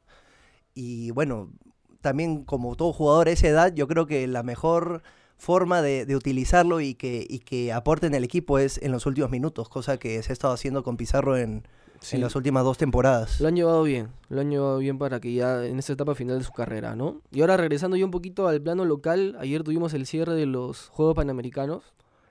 Y 0.74 1.10
bueno, 1.12 1.52
también 2.00 2.44
como 2.44 2.76
todo 2.76 2.92
jugador 2.92 3.28
a 3.28 3.32
esa 3.32 3.48
edad, 3.48 3.72
yo 3.74 3.88
creo 3.88 4.06
que 4.06 4.26
la 4.26 4.42
mejor 4.42 5.02
forma 5.36 5.82
de, 5.82 6.04
de 6.06 6.16
utilizarlo 6.16 6.80
y 6.80 6.94
que, 6.94 7.24
y 7.28 7.38
que 7.40 7.72
aporte 7.72 8.06
en 8.08 8.14
el 8.14 8.24
equipo 8.24 8.58
es 8.58 8.78
en 8.82 8.90
los 8.92 9.06
últimos 9.06 9.30
minutos, 9.30 9.68
cosa 9.68 9.96
que 9.98 10.20
se 10.22 10.32
ha 10.32 10.34
estado 10.34 10.52
haciendo 10.54 10.82
con 10.82 10.96
Pizarro 10.96 11.36
en, 11.36 11.62
Sí. 12.00 12.14
en 12.14 12.22
las 12.22 12.36
últimas 12.36 12.62
dos 12.62 12.78
temporadas. 12.78 13.40
Lo 13.40 13.48
han 13.48 13.56
llevado 13.56 13.82
bien, 13.82 14.08
lo 14.28 14.40
han 14.40 14.50
llevado 14.50 14.78
bien 14.78 14.98
para 14.98 15.18
que 15.18 15.34
ya 15.34 15.64
en 15.66 15.80
esta 15.80 15.92
etapa 15.94 16.14
final 16.14 16.38
de 16.38 16.44
su 16.44 16.52
carrera, 16.52 16.94
¿no? 16.94 17.22
Y 17.32 17.40
ahora 17.40 17.56
regresando 17.56 17.96
yo 17.96 18.04
un 18.04 18.12
poquito 18.12 18.46
al 18.46 18.62
plano 18.62 18.84
local, 18.84 19.36
ayer 19.40 19.64
tuvimos 19.64 19.94
el 19.94 20.06
cierre 20.06 20.34
de 20.34 20.46
los 20.46 20.88
Juegos 20.90 21.16
Panamericanos. 21.16 21.82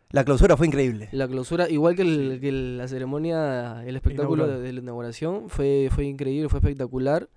La 0.10 0.24
clausura 0.24 0.56
fue 0.56 0.68
increíble. 0.68 1.10
La 1.12 1.28
clausura, 1.28 1.70
igual 1.70 1.96
que, 1.96 2.02
el- 2.04 2.40
que 2.40 2.52
la 2.52 2.88
ceremonia, 2.88 3.84
el 3.86 3.96
espectáculo 3.96 4.44
de, 4.44 4.50
Inaugural. 4.50 4.64
de 4.68 4.74
la 4.74 4.80
inauguración, 4.80 5.50
fue, 5.50 5.90
fue 5.92 6.06
increíble, 6.06 6.48
fue 6.50 6.60
espectacular. 6.60 7.30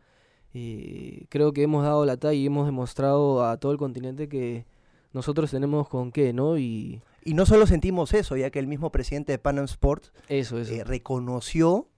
Y 0.53 1.27
creo 1.27 1.53
que 1.53 1.63
hemos 1.63 1.85
dado 1.85 2.05
la 2.05 2.17
talla 2.17 2.35
y 2.35 2.47
hemos 2.47 2.67
demostrado 2.67 3.45
a 3.47 3.57
todo 3.59 3.73
el 3.73 3.79
continente 3.79 4.29
que 4.29 4.65
nosotros 5.13 5.51
tenemos 5.51 5.89
con 5.89 6.11
qué, 6.13 6.33
¿no? 6.33 6.59
Y 6.59 7.03
Y 7.25 7.35
no 7.35 7.45
solo 7.47 7.67
sentimos 7.67 8.15
eso, 8.15 8.37
ya 8.37 8.51
que 8.51 8.59
el 8.59 8.67
mismo 8.67 8.91
presidente 8.91 9.33
de 9.33 9.39
Panam 9.39 9.65
Sports 9.67 10.13
eso, 10.29 10.59
eso. 10.59 10.73
eh, 10.73 10.85
reconoció 10.85 11.89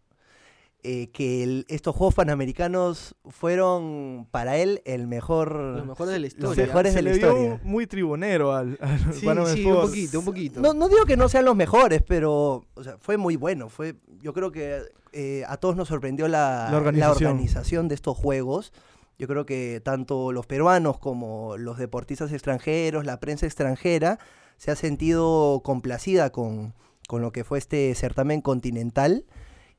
eh, 0.84 1.10
que 1.12 1.42
el- 1.44 1.64
estos 1.68 1.94
Juegos 1.94 2.14
Panamericanos 2.14 3.14
fueron 3.28 4.26
para 4.30 4.56
él 4.56 4.82
el 4.84 5.06
mejor... 5.06 5.54
Los 5.54 5.86
mejores 5.86 6.12
de 6.14 6.18
la 6.18 6.24
los 6.24 6.32
historia. 6.34 6.66
mejores 6.66 6.92
se 6.92 6.98
de 6.98 7.02
la 7.02 7.10
le 7.12 7.18
vio 7.18 7.28
historia. 7.28 7.60
muy 7.62 7.86
tribunero 7.86 8.52
al, 8.52 8.78
al 8.80 8.98
Sí, 9.14 9.26
un 9.26 9.80
poquito, 9.80 10.18
un 10.18 10.24
poquito. 10.24 10.60
No, 10.60 10.74
no 10.74 10.88
digo 10.88 11.04
que 11.04 11.16
no 11.16 11.28
sean 11.28 11.44
los 11.44 11.54
mejores, 11.56 12.02
pero 12.06 12.64
o 12.74 12.82
sea, 12.82 12.96
fue 12.98 13.16
muy 13.16 13.36
bueno. 13.36 13.68
Fue, 13.68 13.94
yo 14.20 14.32
creo 14.32 14.50
que 14.50 14.82
eh, 15.12 15.44
a 15.46 15.56
todos 15.56 15.76
nos 15.76 15.88
sorprendió 15.88 16.26
la, 16.28 16.68
La 16.70 16.76
organización. 16.78 17.30
organización 17.32 17.88
de 17.88 17.94
estos 17.94 18.16
juegos. 18.16 18.72
Yo 19.18 19.28
creo 19.28 19.46
que 19.46 19.80
tanto 19.84 20.32
los 20.32 20.46
peruanos 20.46 20.98
como 20.98 21.56
los 21.58 21.78
deportistas 21.78 22.32
extranjeros, 22.32 23.04
la 23.06 23.20
prensa 23.20 23.46
extranjera, 23.46 24.18
se 24.56 24.70
ha 24.72 24.76
sentido 24.76 25.60
complacida 25.64 26.30
con, 26.30 26.74
con 27.06 27.22
lo 27.22 27.30
que 27.30 27.44
fue 27.44 27.58
este 27.58 27.94
certamen 27.94 28.40
continental. 28.40 29.24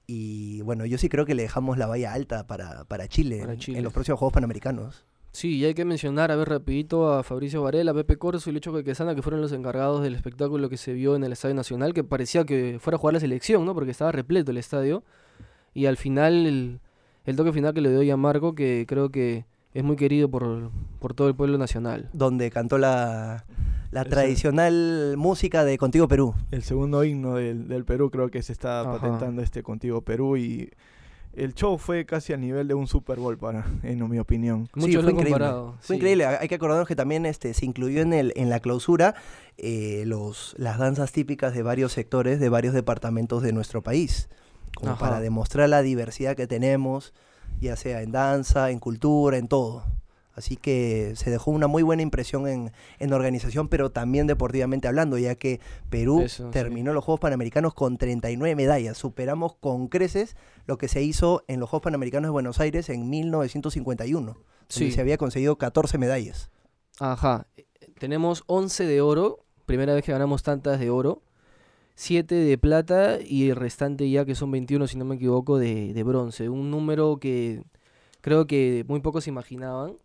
Y 0.07 0.61
bueno, 0.61 0.85
yo 0.85 0.97
sí 0.97 1.07
creo 1.09 1.25
que 1.25 1.33
le 1.35 1.43
dejamos 1.43 1.77
la 1.77 1.87
valla 1.87 2.13
alta 2.13 2.45
para, 2.45 2.83
para 2.85 3.07
Chile, 3.07 3.39
Para 3.39 3.53
en- 3.53 3.59
Chile. 3.59 3.77
en 3.77 3.83
los 3.83 3.93
próximos 3.93 4.19
Juegos 4.19 4.33
Panamericanos. 4.33 5.05
Sí, 5.31 5.57
y 5.57 5.65
hay 5.65 5.73
que 5.73 5.83
mencionar, 5.85 6.31
a 6.31 6.35
ver, 6.35 6.47
rapidito 6.49 7.11
a 7.11 7.23
Fabricio 7.23 7.63
Varela, 7.63 7.91
a 7.91 7.93
Pepe 7.95 8.17
Corso 8.17 8.49
y 8.49 8.53
Lucho 8.53 8.71
Quesana, 8.83 9.15
que 9.15 9.23
fueron 9.23 9.41
los 9.41 9.51
encargados 9.51 10.03
del 10.03 10.13
espectáculo 10.13 10.69
que 10.69 10.77
se 10.77 10.93
vio 10.93 11.15
en 11.15 11.23
el 11.23 11.31
Estadio 11.31 11.55
Nacional, 11.55 11.93
que 11.93 12.03
parecía 12.03 12.45
que 12.45 12.77
fuera 12.79 12.97
a 12.97 12.99
jugar 12.99 13.15
la 13.15 13.19
selección, 13.19 13.65
¿no? 13.65 13.73
Porque 13.73 13.89
estaba 13.91 14.11
repleto 14.11 14.51
el 14.51 14.57
estadio. 14.57 15.03
Y 15.73 15.87
al 15.87 15.97
final, 15.97 16.45
el, 16.45 16.79
el 17.25 17.35
toque 17.35 17.51
final 17.51 17.73
que 17.73 17.81
le 17.81 17.91
doy 17.91 18.11
a 18.11 18.17
Marco, 18.17 18.53
que 18.53 18.85
creo 18.87 19.09
que 19.09 19.45
es 19.73 19.83
muy 19.83 19.95
querido 19.95 20.29
por, 20.29 20.69
por 20.99 21.13
todo 21.13 21.27
el 21.27 21.35
pueblo 21.35 21.57
nacional. 21.57 22.09
Donde 22.13 22.51
cantó 22.51 22.77
la, 22.77 23.45
la 23.91 24.05
tradicional 24.05 25.15
música 25.17 25.63
de 25.65 25.77
Contigo 25.77 26.07
Perú. 26.07 26.35
El 26.51 26.63
segundo 26.63 27.03
himno 27.03 27.35
del, 27.35 27.67
del 27.67 27.85
Perú 27.85 28.09
creo 28.11 28.29
que 28.29 28.41
se 28.43 28.51
está 28.53 28.81
Ajá. 28.81 28.99
patentando 28.99 29.41
este 29.41 29.63
Contigo 29.63 30.01
Perú 30.01 30.37
y 30.37 30.69
el 31.35 31.55
show 31.55 31.79
fue 31.79 32.05
casi 32.05 32.31
a 32.31 32.37
nivel 32.37 32.67
de 32.67 32.75
un 32.75 32.85
Super 32.85 33.17
Bowl 33.17 33.37
para, 33.39 33.65
en 33.81 34.07
mi 34.07 34.19
opinión. 34.19 34.69
Muchos 34.75 34.85
Sí, 34.85 34.91
lo 34.93 35.01
fue 35.01 35.11
increíble. 35.13 35.31
comparado. 35.31 35.71
Fue 35.79 35.87
sí. 35.87 35.93
increíble. 35.95 36.25
Hay 36.27 36.47
que 36.47 36.55
acordarnos 36.55 36.87
que 36.87 36.95
también 36.95 37.25
este, 37.25 37.55
se 37.55 37.65
incluyó 37.65 38.01
en, 38.01 38.13
el, 38.13 38.33
en 38.35 38.49
la 38.51 38.59
clausura 38.59 39.15
eh, 39.57 40.03
los, 40.05 40.53
las 40.59 40.77
danzas 40.77 41.11
típicas 41.11 41.55
de 41.55 41.63
varios 41.63 41.91
sectores, 41.91 42.39
de 42.39 42.49
varios 42.49 42.75
departamentos 42.75 43.41
de 43.41 43.51
nuestro 43.51 43.81
país, 43.81 44.29
como 44.75 44.91
Ajá. 44.91 44.99
para 44.99 45.19
demostrar 45.21 45.69
la 45.69 45.81
diversidad 45.81 46.35
que 46.35 46.45
tenemos, 46.45 47.15
ya 47.59 47.75
sea 47.75 48.01
en 48.01 48.11
danza, 48.11 48.69
en 48.71 48.79
cultura, 48.79 49.37
en 49.37 49.47
todo. 49.47 49.83
Así 50.35 50.57
que 50.57 51.13
se 51.15 51.29
dejó 51.29 51.51
una 51.51 51.67
muy 51.67 51.83
buena 51.83 52.01
impresión 52.01 52.47
en, 52.47 52.71
en 52.97 53.13
organización, 53.13 53.67
pero 53.67 53.91
también 53.91 54.25
deportivamente 54.25 54.87
hablando, 54.87 55.19
ya 55.19 55.35
que 55.35 55.59
Perú 55.91 56.21
Eso, 56.21 56.45
sí. 56.45 56.49
terminó 56.51 56.91
los 56.91 57.03
Juegos 57.05 57.19
Panamericanos 57.19 57.75
con 57.75 57.97
39 57.99 58.55
medallas. 58.55 58.97
Superamos 58.97 59.53
con 59.55 59.89
creces 59.89 60.35
lo 60.65 60.79
que 60.79 60.87
se 60.87 61.03
hizo 61.03 61.43
en 61.47 61.59
los 61.59 61.69
Juegos 61.69 61.83
Panamericanos 61.83 62.29
de 62.29 62.31
Buenos 62.31 62.59
Aires 62.59 62.89
en 62.89 63.09
1951 63.11 64.25
donde 64.33 64.43
Sí. 64.69 64.91
se 64.91 65.01
había 65.01 65.17
conseguido 65.17 65.57
14 65.57 65.99
medallas. 65.99 66.49
Ajá. 66.99 67.45
Tenemos 67.99 68.43
11 68.47 68.85
de 68.85 69.01
oro, 69.01 69.45
primera 69.67 69.93
vez 69.93 70.03
que 70.03 70.13
ganamos 70.13 70.41
tantas 70.41 70.79
de 70.79 70.89
oro. 70.89 71.21
7 71.95 72.35
de 72.35 72.57
plata 72.57 73.19
y 73.21 73.49
el 73.49 73.55
restante 73.55 74.09
ya 74.09 74.25
que 74.25 74.35
son 74.35 74.51
21, 74.51 74.87
si 74.87 74.97
no 74.97 75.05
me 75.05 75.15
equivoco, 75.15 75.57
de, 75.57 75.93
de 75.93 76.03
bronce. 76.03 76.49
Un 76.49 76.71
número 76.71 77.17
que 77.17 77.63
creo 78.21 78.47
que 78.47 78.85
muy 78.87 79.01
pocos 79.01 79.27
imaginaban, 79.27 79.97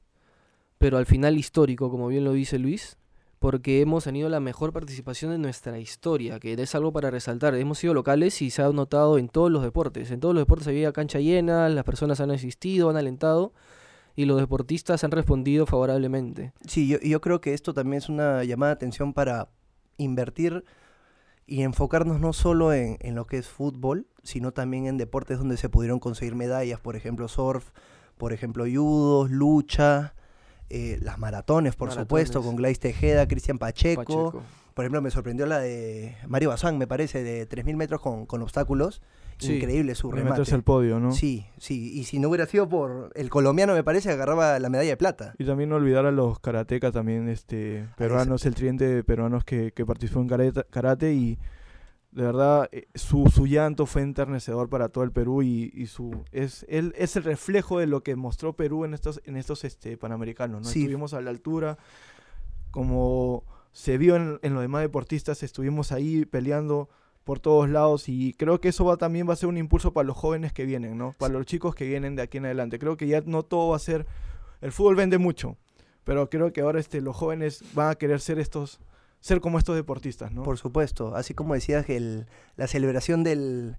pero 0.79 0.99
al 0.99 1.07
final 1.07 1.37
histórico, 1.37 1.91
como 1.91 2.09
bien 2.09 2.25
lo 2.25 2.33
dice 2.33 2.59
Luis, 2.59 2.99
porque 3.39 3.81
hemos 3.81 4.05
tenido 4.05 4.29
la 4.29 4.41
mejor 4.41 4.73
participación 4.73 5.31
de 5.31 5.39
nuestra 5.39 5.79
historia, 5.79 6.41
que 6.41 6.55
es 6.55 6.75
algo 6.75 6.93
para 6.93 7.11
resaltar. 7.11 7.55
Hemos 7.55 7.79
sido 7.79 7.95
locales 7.95 8.43
y 8.43 8.51
se 8.51 8.63
ha 8.63 8.69
notado 8.71 9.19
en 9.19 9.29
todos 9.29 9.51
los 9.51 9.63
deportes. 9.63 10.11
En 10.11 10.21
todos 10.21 10.35
los 10.35 10.43
deportes 10.43 10.69
había 10.69 10.93
cancha 10.93 11.21
llena, 11.21 11.69
las 11.69 11.85
personas 11.85 12.21
han 12.21 12.31
asistido, 12.31 12.91
han 12.91 12.97
alentado 12.97 13.53
y 14.17 14.25
los 14.25 14.41
deportistas 14.41 15.05
han 15.05 15.13
respondido 15.13 15.67
favorablemente. 15.67 16.53
Sí, 16.67 16.89
yo, 16.89 16.99
yo 16.99 17.21
creo 17.21 17.41
que 17.41 17.55
esto 17.55 17.73
también 17.73 17.99
es 17.99 18.09
una 18.09 18.43
llamada 18.43 18.71
de 18.71 18.77
atención 18.77 19.15
para 19.15 19.49
invertir 19.97 20.65
y 21.49 21.63
enfocarnos 21.63 22.21
no 22.21 22.33
solo 22.33 22.73
en, 22.73 22.99
en 23.01 23.15
lo 23.15 23.27
que 23.27 23.39
es 23.39 23.49
fútbol, 23.49 24.07
sino 24.23 24.53
también 24.53 24.87
en 24.87 24.99
deportes 24.99 25.39
donde 25.39 25.57
se 25.57 25.69
pudieron 25.69 25.99
conseguir 25.99 26.35
medallas, 26.37 26.79
por 26.79 26.95
ejemplo 26.95 27.27
surf, 27.27 27.71
por 28.19 28.33
ejemplo 28.33 28.65
judo, 28.65 29.27
lucha, 29.27 30.15
eh, 30.71 30.99
las 31.01 31.19
maratones, 31.19 31.77
por 31.77 31.91
supuesto, 31.91 32.43
con 32.43 32.57
Glais 32.57 32.79
Tejeda, 32.79 33.27
Cristian 33.27 33.59
Pacheco. 33.59 34.03
Pacheco. 34.05 34.43
Por 34.75 34.85
ejemplo, 34.85 35.01
me 35.01 35.11
sorprendió 35.11 35.47
la 35.47 35.59
de 35.59 36.15
Mario 36.29 36.51
Bazán, 36.51 36.79
me 36.79 36.87
parece, 36.87 37.25
de 37.25 37.49
3.000 37.49 37.75
metros 37.75 38.01
con, 38.01 38.27
con 38.27 38.43
obstáculos. 38.43 39.01
Sí. 39.39 39.57
Increíble 39.57 39.95
su 39.95 40.11
remate. 40.11 40.31
meterse 40.31 40.55
al 40.55 40.65
podio, 40.65 40.99
¿no? 40.99 41.13
Sí, 41.13 41.47
sí. 41.59 41.93
Y 41.99 42.05
si 42.05 42.19
no 42.19 42.29
hubiera 42.29 42.47
sido 42.47 42.69
por 42.69 43.13
el 43.15 43.31
colombiano, 43.31 43.73
me 43.73 43.85
parece, 43.85 44.11
agarraba 44.11 44.59
la 44.59 44.69
medalla 44.69 44.91
de 44.91 44.97
plata. 44.97 45.35
Y 45.39 45.45
también 45.45 45.71
no 45.71 45.77
olvidar 45.77 46.07
a 46.07 46.11
los 46.11 46.41
karatecas 46.41 46.93
también, 46.93 47.29
este, 47.29 47.87
peruanos, 47.97 48.45
el 48.47 48.55
tridente 48.55 48.87
de 48.87 49.05
peruanos 49.05 49.45
que, 49.45 49.73
que 49.73 49.87
participó 49.87 50.21
en 50.21 50.29
karate, 50.29 50.65
karate 50.71 51.13
y 51.15 51.39
de 52.11 52.23
verdad 52.23 52.69
eh, 52.73 52.89
su, 52.95 53.29
su 53.29 53.47
llanto 53.47 53.85
fue 53.85 54.03
enternecedor 54.03 54.69
para 54.71 54.89
todo 54.89 55.05
el 55.05 55.13
Perú 55.13 55.43
y, 55.43 55.71
y 55.75 55.87
su 55.87 56.25
es 56.33 56.65
él 56.69 56.95
es 56.97 57.17
el 57.17 57.23
reflejo 57.23 57.79
de 57.79 57.87
lo 57.87 58.03
que 58.03 58.17
mostró 58.17 58.55
Perú 58.55 58.87
en 58.87 58.95
estos 58.95 59.21
en 59.27 59.37
estos 59.37 59.63
este 59.65 59.99
panamericanos, 59.99 60.63
¿no? 60.63 60.69
Sí. 60.69 60.81
Estuvimos 60.81 61.13
a 61.13 61.21
la 61.21 61.29
altura 61.31 61.77
como 62.71 63.45
se 63.73 63.99
vio 63.99 64.17
en, 64.17 64.39
en 64.43 64.55
los 64.55 64.63
demás 64.63 64.83
deportistas, 64.83 65.43
estuvimos 65.43 65.93
ahí 65.93 66.25
peleando 66.25 66.89
por 67.29 67.41
todos 67.41 67.69
lados 67.69 68.09
y 68.09 68.33
creo 68.33 68.59
que 68.59 68.69
eso 68.71 68.87
va 68.87 68.97
también 68.97 69.29
va 69.29 69.35
a 69.35 69.37
ser 69.37 69.51
un 69.51 69.59
impulso 69.59 69.93
para 69.93 70.07
los 70.07 70.17
jóvenes 70.17 70.51
que 70.55 70.65
vienen, 70.65 70.97
¿no? 70.97 71.15
Para 71.19 71.35
los 71.35 71.45
chicos 71.45 71.75
que 71.75 71.85
vienen 71.85 72.17
de 72.17 72.23
aquí 72.23 72.39
en 72.39 72.47
adelante. 72.47 72.79
Creo 72.79 72.97
que 72.97 73.07
ya 73.07 73.21
no 73.21 73.43
todo 73.43 73.69
va 73.69 73.77
a 73.77 73.81
ser 73.81 74.07
el 74.63 74.73
fútbol 74.73 74.97
vende 74.97 75.19
mucho, 75.19 75.59
pero 76.05 76.31
creo 76.31 76.55
que 76.55 76.63
ahora 76.63 76.81
este 76.81 77.03
los 77.03 77.15
jóvenes 77.15 77.63
van 77.75 77.91
a 77.91 77.95
querer 77.97 78.23
ser 78.23 78.39
estos 78.39 78.81
ser 79.21 79.43
como 79.43 79.59
estos 79.59 79.77
deportistas, 79.77 80.33
¿no? 80.33 80.43
Por 80.43 80.57
supuesto. 80.57 81.15
Así 81.17 81.35
como 81.35 81.53
decías 81.53 81.85
que 81.85 81.99
el- 81.99 82.27
la 82.57 82.67
celebración 82.67 83.25
del, 83.25 83.77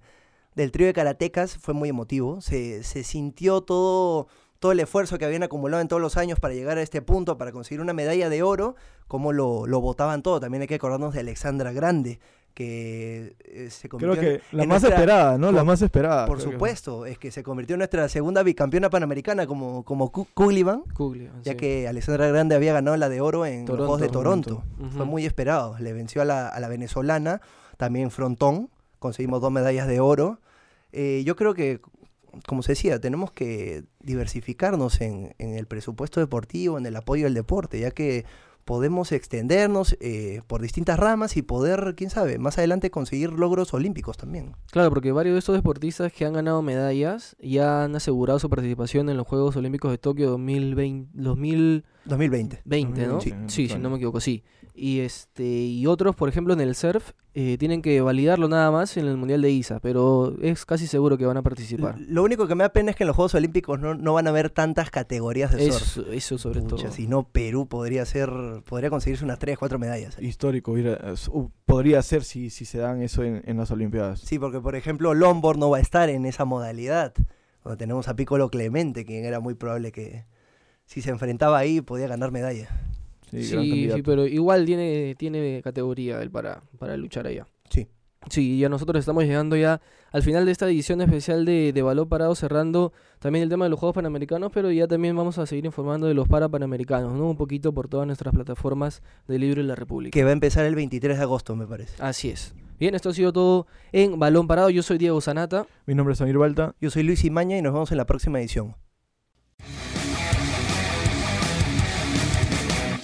del 0.54 0.72
trío 0.72 0.86
de 0.86 0.94
karatecas 0.94 1.58
fue 1.58 1.74
muy 1.74 1.90
emotivo. 1.90 2.42
Se, 2.42 2.84
se 2.84 3.04
sintió 3.04 3.62
todo, 3.62 4.28
todo 4.60 4.74
el 4.74 4.80
esfuerzo 4.80 5.18
que 5.18 5.26
habían 5.26 5.42
acumulado 5.42 5.82
en 5.82 5.88
todos 5.88 6.04
los 6.04 6.18
años 6.18 6.40
para 6.40 6.54
llegar 6.54 6.78
a 6.78 6.84
este 6.84 7.02
punto, 7.02 7.40
para 7.40 7.52
conseguir 7.52 7.82
una 7.82 7.94
medalla 7.94 8.30
de 8.30 8.44
oro, 8.44 8.76
como 9.08 9.34
lo, 9.34 9.66
lo 9.66 9.82
votaban 9.82 10.22
todo. 10.22 10.40
También 10.40 10.62
hay 10.62 10.68
que 10.68 10.76
acordarnos 10.76 11.16
de 11.16 11.22
Alexandra 11.22 11.72
Grande, 11.72 12.20
que 12.60 13.36
eh, 13.46 13.70
se 13.70 13.88
Creo 13.88 14.00
convirtió 14.12 14.22
en- 14.32 14.38
que 14.40 14.44
la 14.52 14.64
en 14.64 14.70
más 14.70 14.82
nuestra- 14.82 15.00
esperada, 15.00 15.38
¿no? 15.38 15.52
La 15.54 15.60
por- 15.60 15.68
más 15.68 15.82
esperada. 15.82 16.26
Por 16.26 16.38
creo 16.38 16.50
que- 16.50 16.54
supuesto, 16.56 17.06
es 17.06 17.18
que 17.18 17.32
se 17.32 17.42
convirtió 17.42 17.76
en 17.76 17.80
nuestra 17.80 18.10
segunda 18.10 18.44
bicampeona 18.44 18.90
panamericana 18.90 19.48
como, 19.48 19.84
como 19.86 20.12
Ku- 20.12 20.28
Kuglivan, 20.34 20.84
ya 21.44 21.54
sí. 21.54 21.58
que 21.58 21.88
Alexandra 21.88 22.28
Grande 22.28 22.56
había 22.56 22.74
ganado 22.74 22.98
la 22.98 23.08
de 23.08 23.22
oro 23.22 23.46
en 23.46 23.60
los 23.60 23.66
Toronto. 23.66 23.86
Juegos 23.86 24.02
de 24.02 24.10
Toronto. 24.10 24.64
Toronto. 24.78 24.96
Fue 24.98 25.06
muy 25.06 25.26
esperado. 25.26 25.78
Le 25.80 25.94
venció 25.94 26.22
a 26.22 26.26
la, 26.26 26.50
a 26.50 26.60
la 26.60 26.68
venezolana, 26.68 27.40
también 27.78 28.12
frontón. 28.12 28.70
Conseguimos 29.00 29.40
dos 29.42 29.52
medallas 29.52 29.88
de 29.88 30.02
oro. 30.02 30.40
Eh, 30.92 31.24
yo 31.26 31.38
creo 31.38 31.54
que, 31.54 31.80
como 32.46 32.62
se 32.62 32.74
decía, 32.74 33.00
tenemos 33.00 33.32
que 33.32 33.86
diversificarnos 34.02 35.00
en, 35.02 35.34
en 35.40 35.56
el 35.56 35.66
presupuesto 35.66 36.20
deportivo, 36.20 36.78
en 36.78 36.86
el 36.86 36.96
apoyo 36.98 37.26
al 37.26 37.34
deporte, 37.34 37.80
ya 37.80 37.92
que 37.92 38.26
podemos 38.70 39.12
extendernos 39.12 39.98
eh, 40.00 40.44
por 40.46 40.62
distintas 40.62 41.00
ramas 41.00 41.38
y 41.38 41.42
poder, 41.42 41.96
quién 41.98 42.12
sabe, 42.12 42.38
más 42.38 42.60
adelante 42.60 42.92
conseguir 42.92 43.32
logros 43.32 43.74
olímpicos 43.74 44.16
también. 44.16 44.56
Claro, 44.70 44.90
porque 44.90 45.12
varios 45.12 45.34
de 45.34 45.40
estos 45.40 45.56
deportistas 45.56 46.14
que 46.14 46.24
han 46.24 46.34
ganado 46.34 46.62
medallas 46.62 47.36
ya 47.42 47.86
han 47.86 47.96
asegurado 47.96 48.38
su 48.38 48.48
participación 48.48 49.10
en 49.10 49.18
los 49.18 49.26
Juegos 49.26 49.56
Olímpicos 49.56 49.90
de 49.90 49.98
Tokio 49.98 50.30
2020, 50.30 51.10
2020 51.14 51.84
2020. 52.06 53.08
¿no? 53.08 53.22
Sí, 53.22 53.34
Sí, 53.48 53.64
en 53.64 53.70
si 53.70 53.78
no 53.80 53.90
me 53.90 53.96
equivoco, 53.96 54.20
sí. 54.20 54.44
Y 54.76 55.00
este 55.00 55.44
y 55.44 55.88
otros, 55.88 56.16
por 56.16 56.30
ejemplo, 56.30 56.54
en 56.54 56.62
el 56.62 56.76
surf 56.76 57.14
eh, 57.42 57.58
tienen 57.58 57.82
que 57.82 58.02
validarlo 58.02 58.50
nada 58.50 58.70
más 58.70 58.98
en 58.98 59.06
el 59.08 59.16
Mundial 59.16 59.42
de 59.42 59.50
ISA, 59.50 59.80
pero 59.80 60.36
es 60.42 60.66
casi 60.66 60.88
seguro 60.88 61.18
que 61.18 61.26
van 61.26 61.38
a 61.38 61.42
participar. 61.42 61.96
Lo 62.00 62.22
único 62.24 62.48
que 62.48 62.56
me 62.56 62.66
da 62.66 62.74
pena 62.74 62.92
es 62.92 62.98
que 62.98 63.04
en 63.04 63.08
los 63.08 63.16
Juegos 63.16 63.34
Olímpicos 63.36 63.80
no, 63.80 63.96
no 63.96 64.14
van 64.14 64.28
a 64.28 64.32
haber 64.32 64.50
tantas 64.50 64.92
categorías 64.92 65.52
de 65.54 65.72
surf. 65.72 65.82
Eso, 65.82 66.12
eso 66.12 66.38
sobre 66.38 66.62
Pucha, 66.62 66.84
todo. 66.88 66.92
si 66.92 67.08
no, 67.08 67.24
Perú 67.24 67.68
podría 67.70 68.06
ser, 68.06 68.30
podría 68.68 68.90
conseguirse 68.90 69.24
unas 69.24 69.40
3, 69.40 69.58
4 69.58 69.80
medallas. 69.80 70.18
Histórico, 70.22 70.76
su- 71.16 71.52
podría 71.66 72.02
ser 72.02 72.24
si, 72.26 72.50
si 72.50 72.66
se 72.66 72.80
dan 72.80 73.02
eso 73.02 73.24
en, 73.24 73.42
en 73.46 73.56
las 73.58 73.72
Olimpiadas. 73.72 74.20
Sí, 74.20 74.38
porque 74.38 74.60
por 74.60 74.76
ejemplo 74.76 75.14
Lombard 75.14 75.58
no 75.58 75.70
va 75.70 75.78
a 75.78 75.82
estar 75.82 76.10
en 76.10 76.26
esa 76.26 76.44
modalidad. 76.46 77.14
Donde 77.64 77.78
tenemos 77.78 78.08
a 78.08 78.16
Piccolo 78.16 78.50
Clemente, 78.50 79.06
quien 79.06 79.24
era 79.26 79.40
muy 79.40 79.54
probable 79.54 79.92
que 79.92 80.26
si 80.86 81.02
se 81.02 81.10
enfrentaba 81.12 81.58
ahí 81.58 81.82
podía 81.82 82.08
ganar 82.08 82.32
medalla. 82.32 82.68
Sí, 83.32 83.44
Sí, 83.44 84.02
pero 84.04 84.26
igual 84.26 84.66
tiene, 84.66 85.16
tiene 85.18 85.62
categoría 85.64 86.22
él 86.22 86.32
para, 86.32 86.62
para 86.78 86.98
luchar 86.98 87.28
allá. 87.28 87.48
Sí. 87.70 87.88
Sí, 88.30 88.60
ya 88.60 88.68
nosotros 88.68 89.00
estamos 89.00 89.24
llegando 89.24 89.56
ya 89.56 89.82
al 90.12 90.24
final 90.24 90.46
de 90.46 90.52
esta 90.52 90.68
edición 90.68 91.02
especial 91.02 91.46
de, 91.46 91.72
de 91.72 91.82
Balón 91.82 92.10
Parado, 92.10 92.36
cerrando 92.36 92.92
también 93.20 93.44
el 93.44 93.50
tema 93.50 93.66
de 93.66 93.70
los 93.70 93.80
Juegos 93.80 93.96
Panamericanos, 93.96 94.52
pero 94.54 94.72
ya 94.72 94.88
también 94.88 95.16
vamos 95.16 95.38
a 95.38 95.46
seguir 95.46 95.66
informando 95.66 96.08
de 96.08 96.14
los 96.14 96.28
Parapanamericanos, 96.28 97.14
¿no? 97.14 97.30
Un 97.30 97.38
poquito 97.38 97.74
por 97.74 97.88
todas 97.88 98.06
nuestras 98.08 98.34
plataformas 98.34 99.02
de 99.28 99.40
Libro 99.40 99.62
y 99.62 99.64
la 99.66 99.76
República. 99.76 100.12
Que 100.12 100.24
va 100.24 100.32
a 100.32 100.34
empezar 100.34 100.66
el 100.66 100.76
23 100.76 101.18
de 101.18 101.24
agosto, 101.24 101.56
me 101.56 101.66
parece. 101.66 102.02
Así 102.04 102.30
es. 102.30 102.54
Bien, 102.80 102.96
esto 102.96 103.10
ha 103.10 103.14
sido 103.14 103.32
todo 103.32 103.68
en 103.92 104.20
Balón 104.20 104.48
Parado. 104.48 104.70
Yo 104.70 104.84
soy 104.84 104.98
Diego 104.98 105.20
Sanata. 105.22 105.66
Mi 105.86 105.96
nombre 105.96 106.14
es 106.14 106.18
Samir 106.20 106.38
Balta. 106.38 106.76
Yo 106.82 106.90
soy 106.90 107.04
Luis 107.04 107.24
Imaña 107.24 107.58
y 107.58 107.62
nos 107.62 107.74
vemos 107.74 107.92
en 107.92 107.98
la 107.98 108.06
próxima 108.06 108.40
edición. 108.40 108.76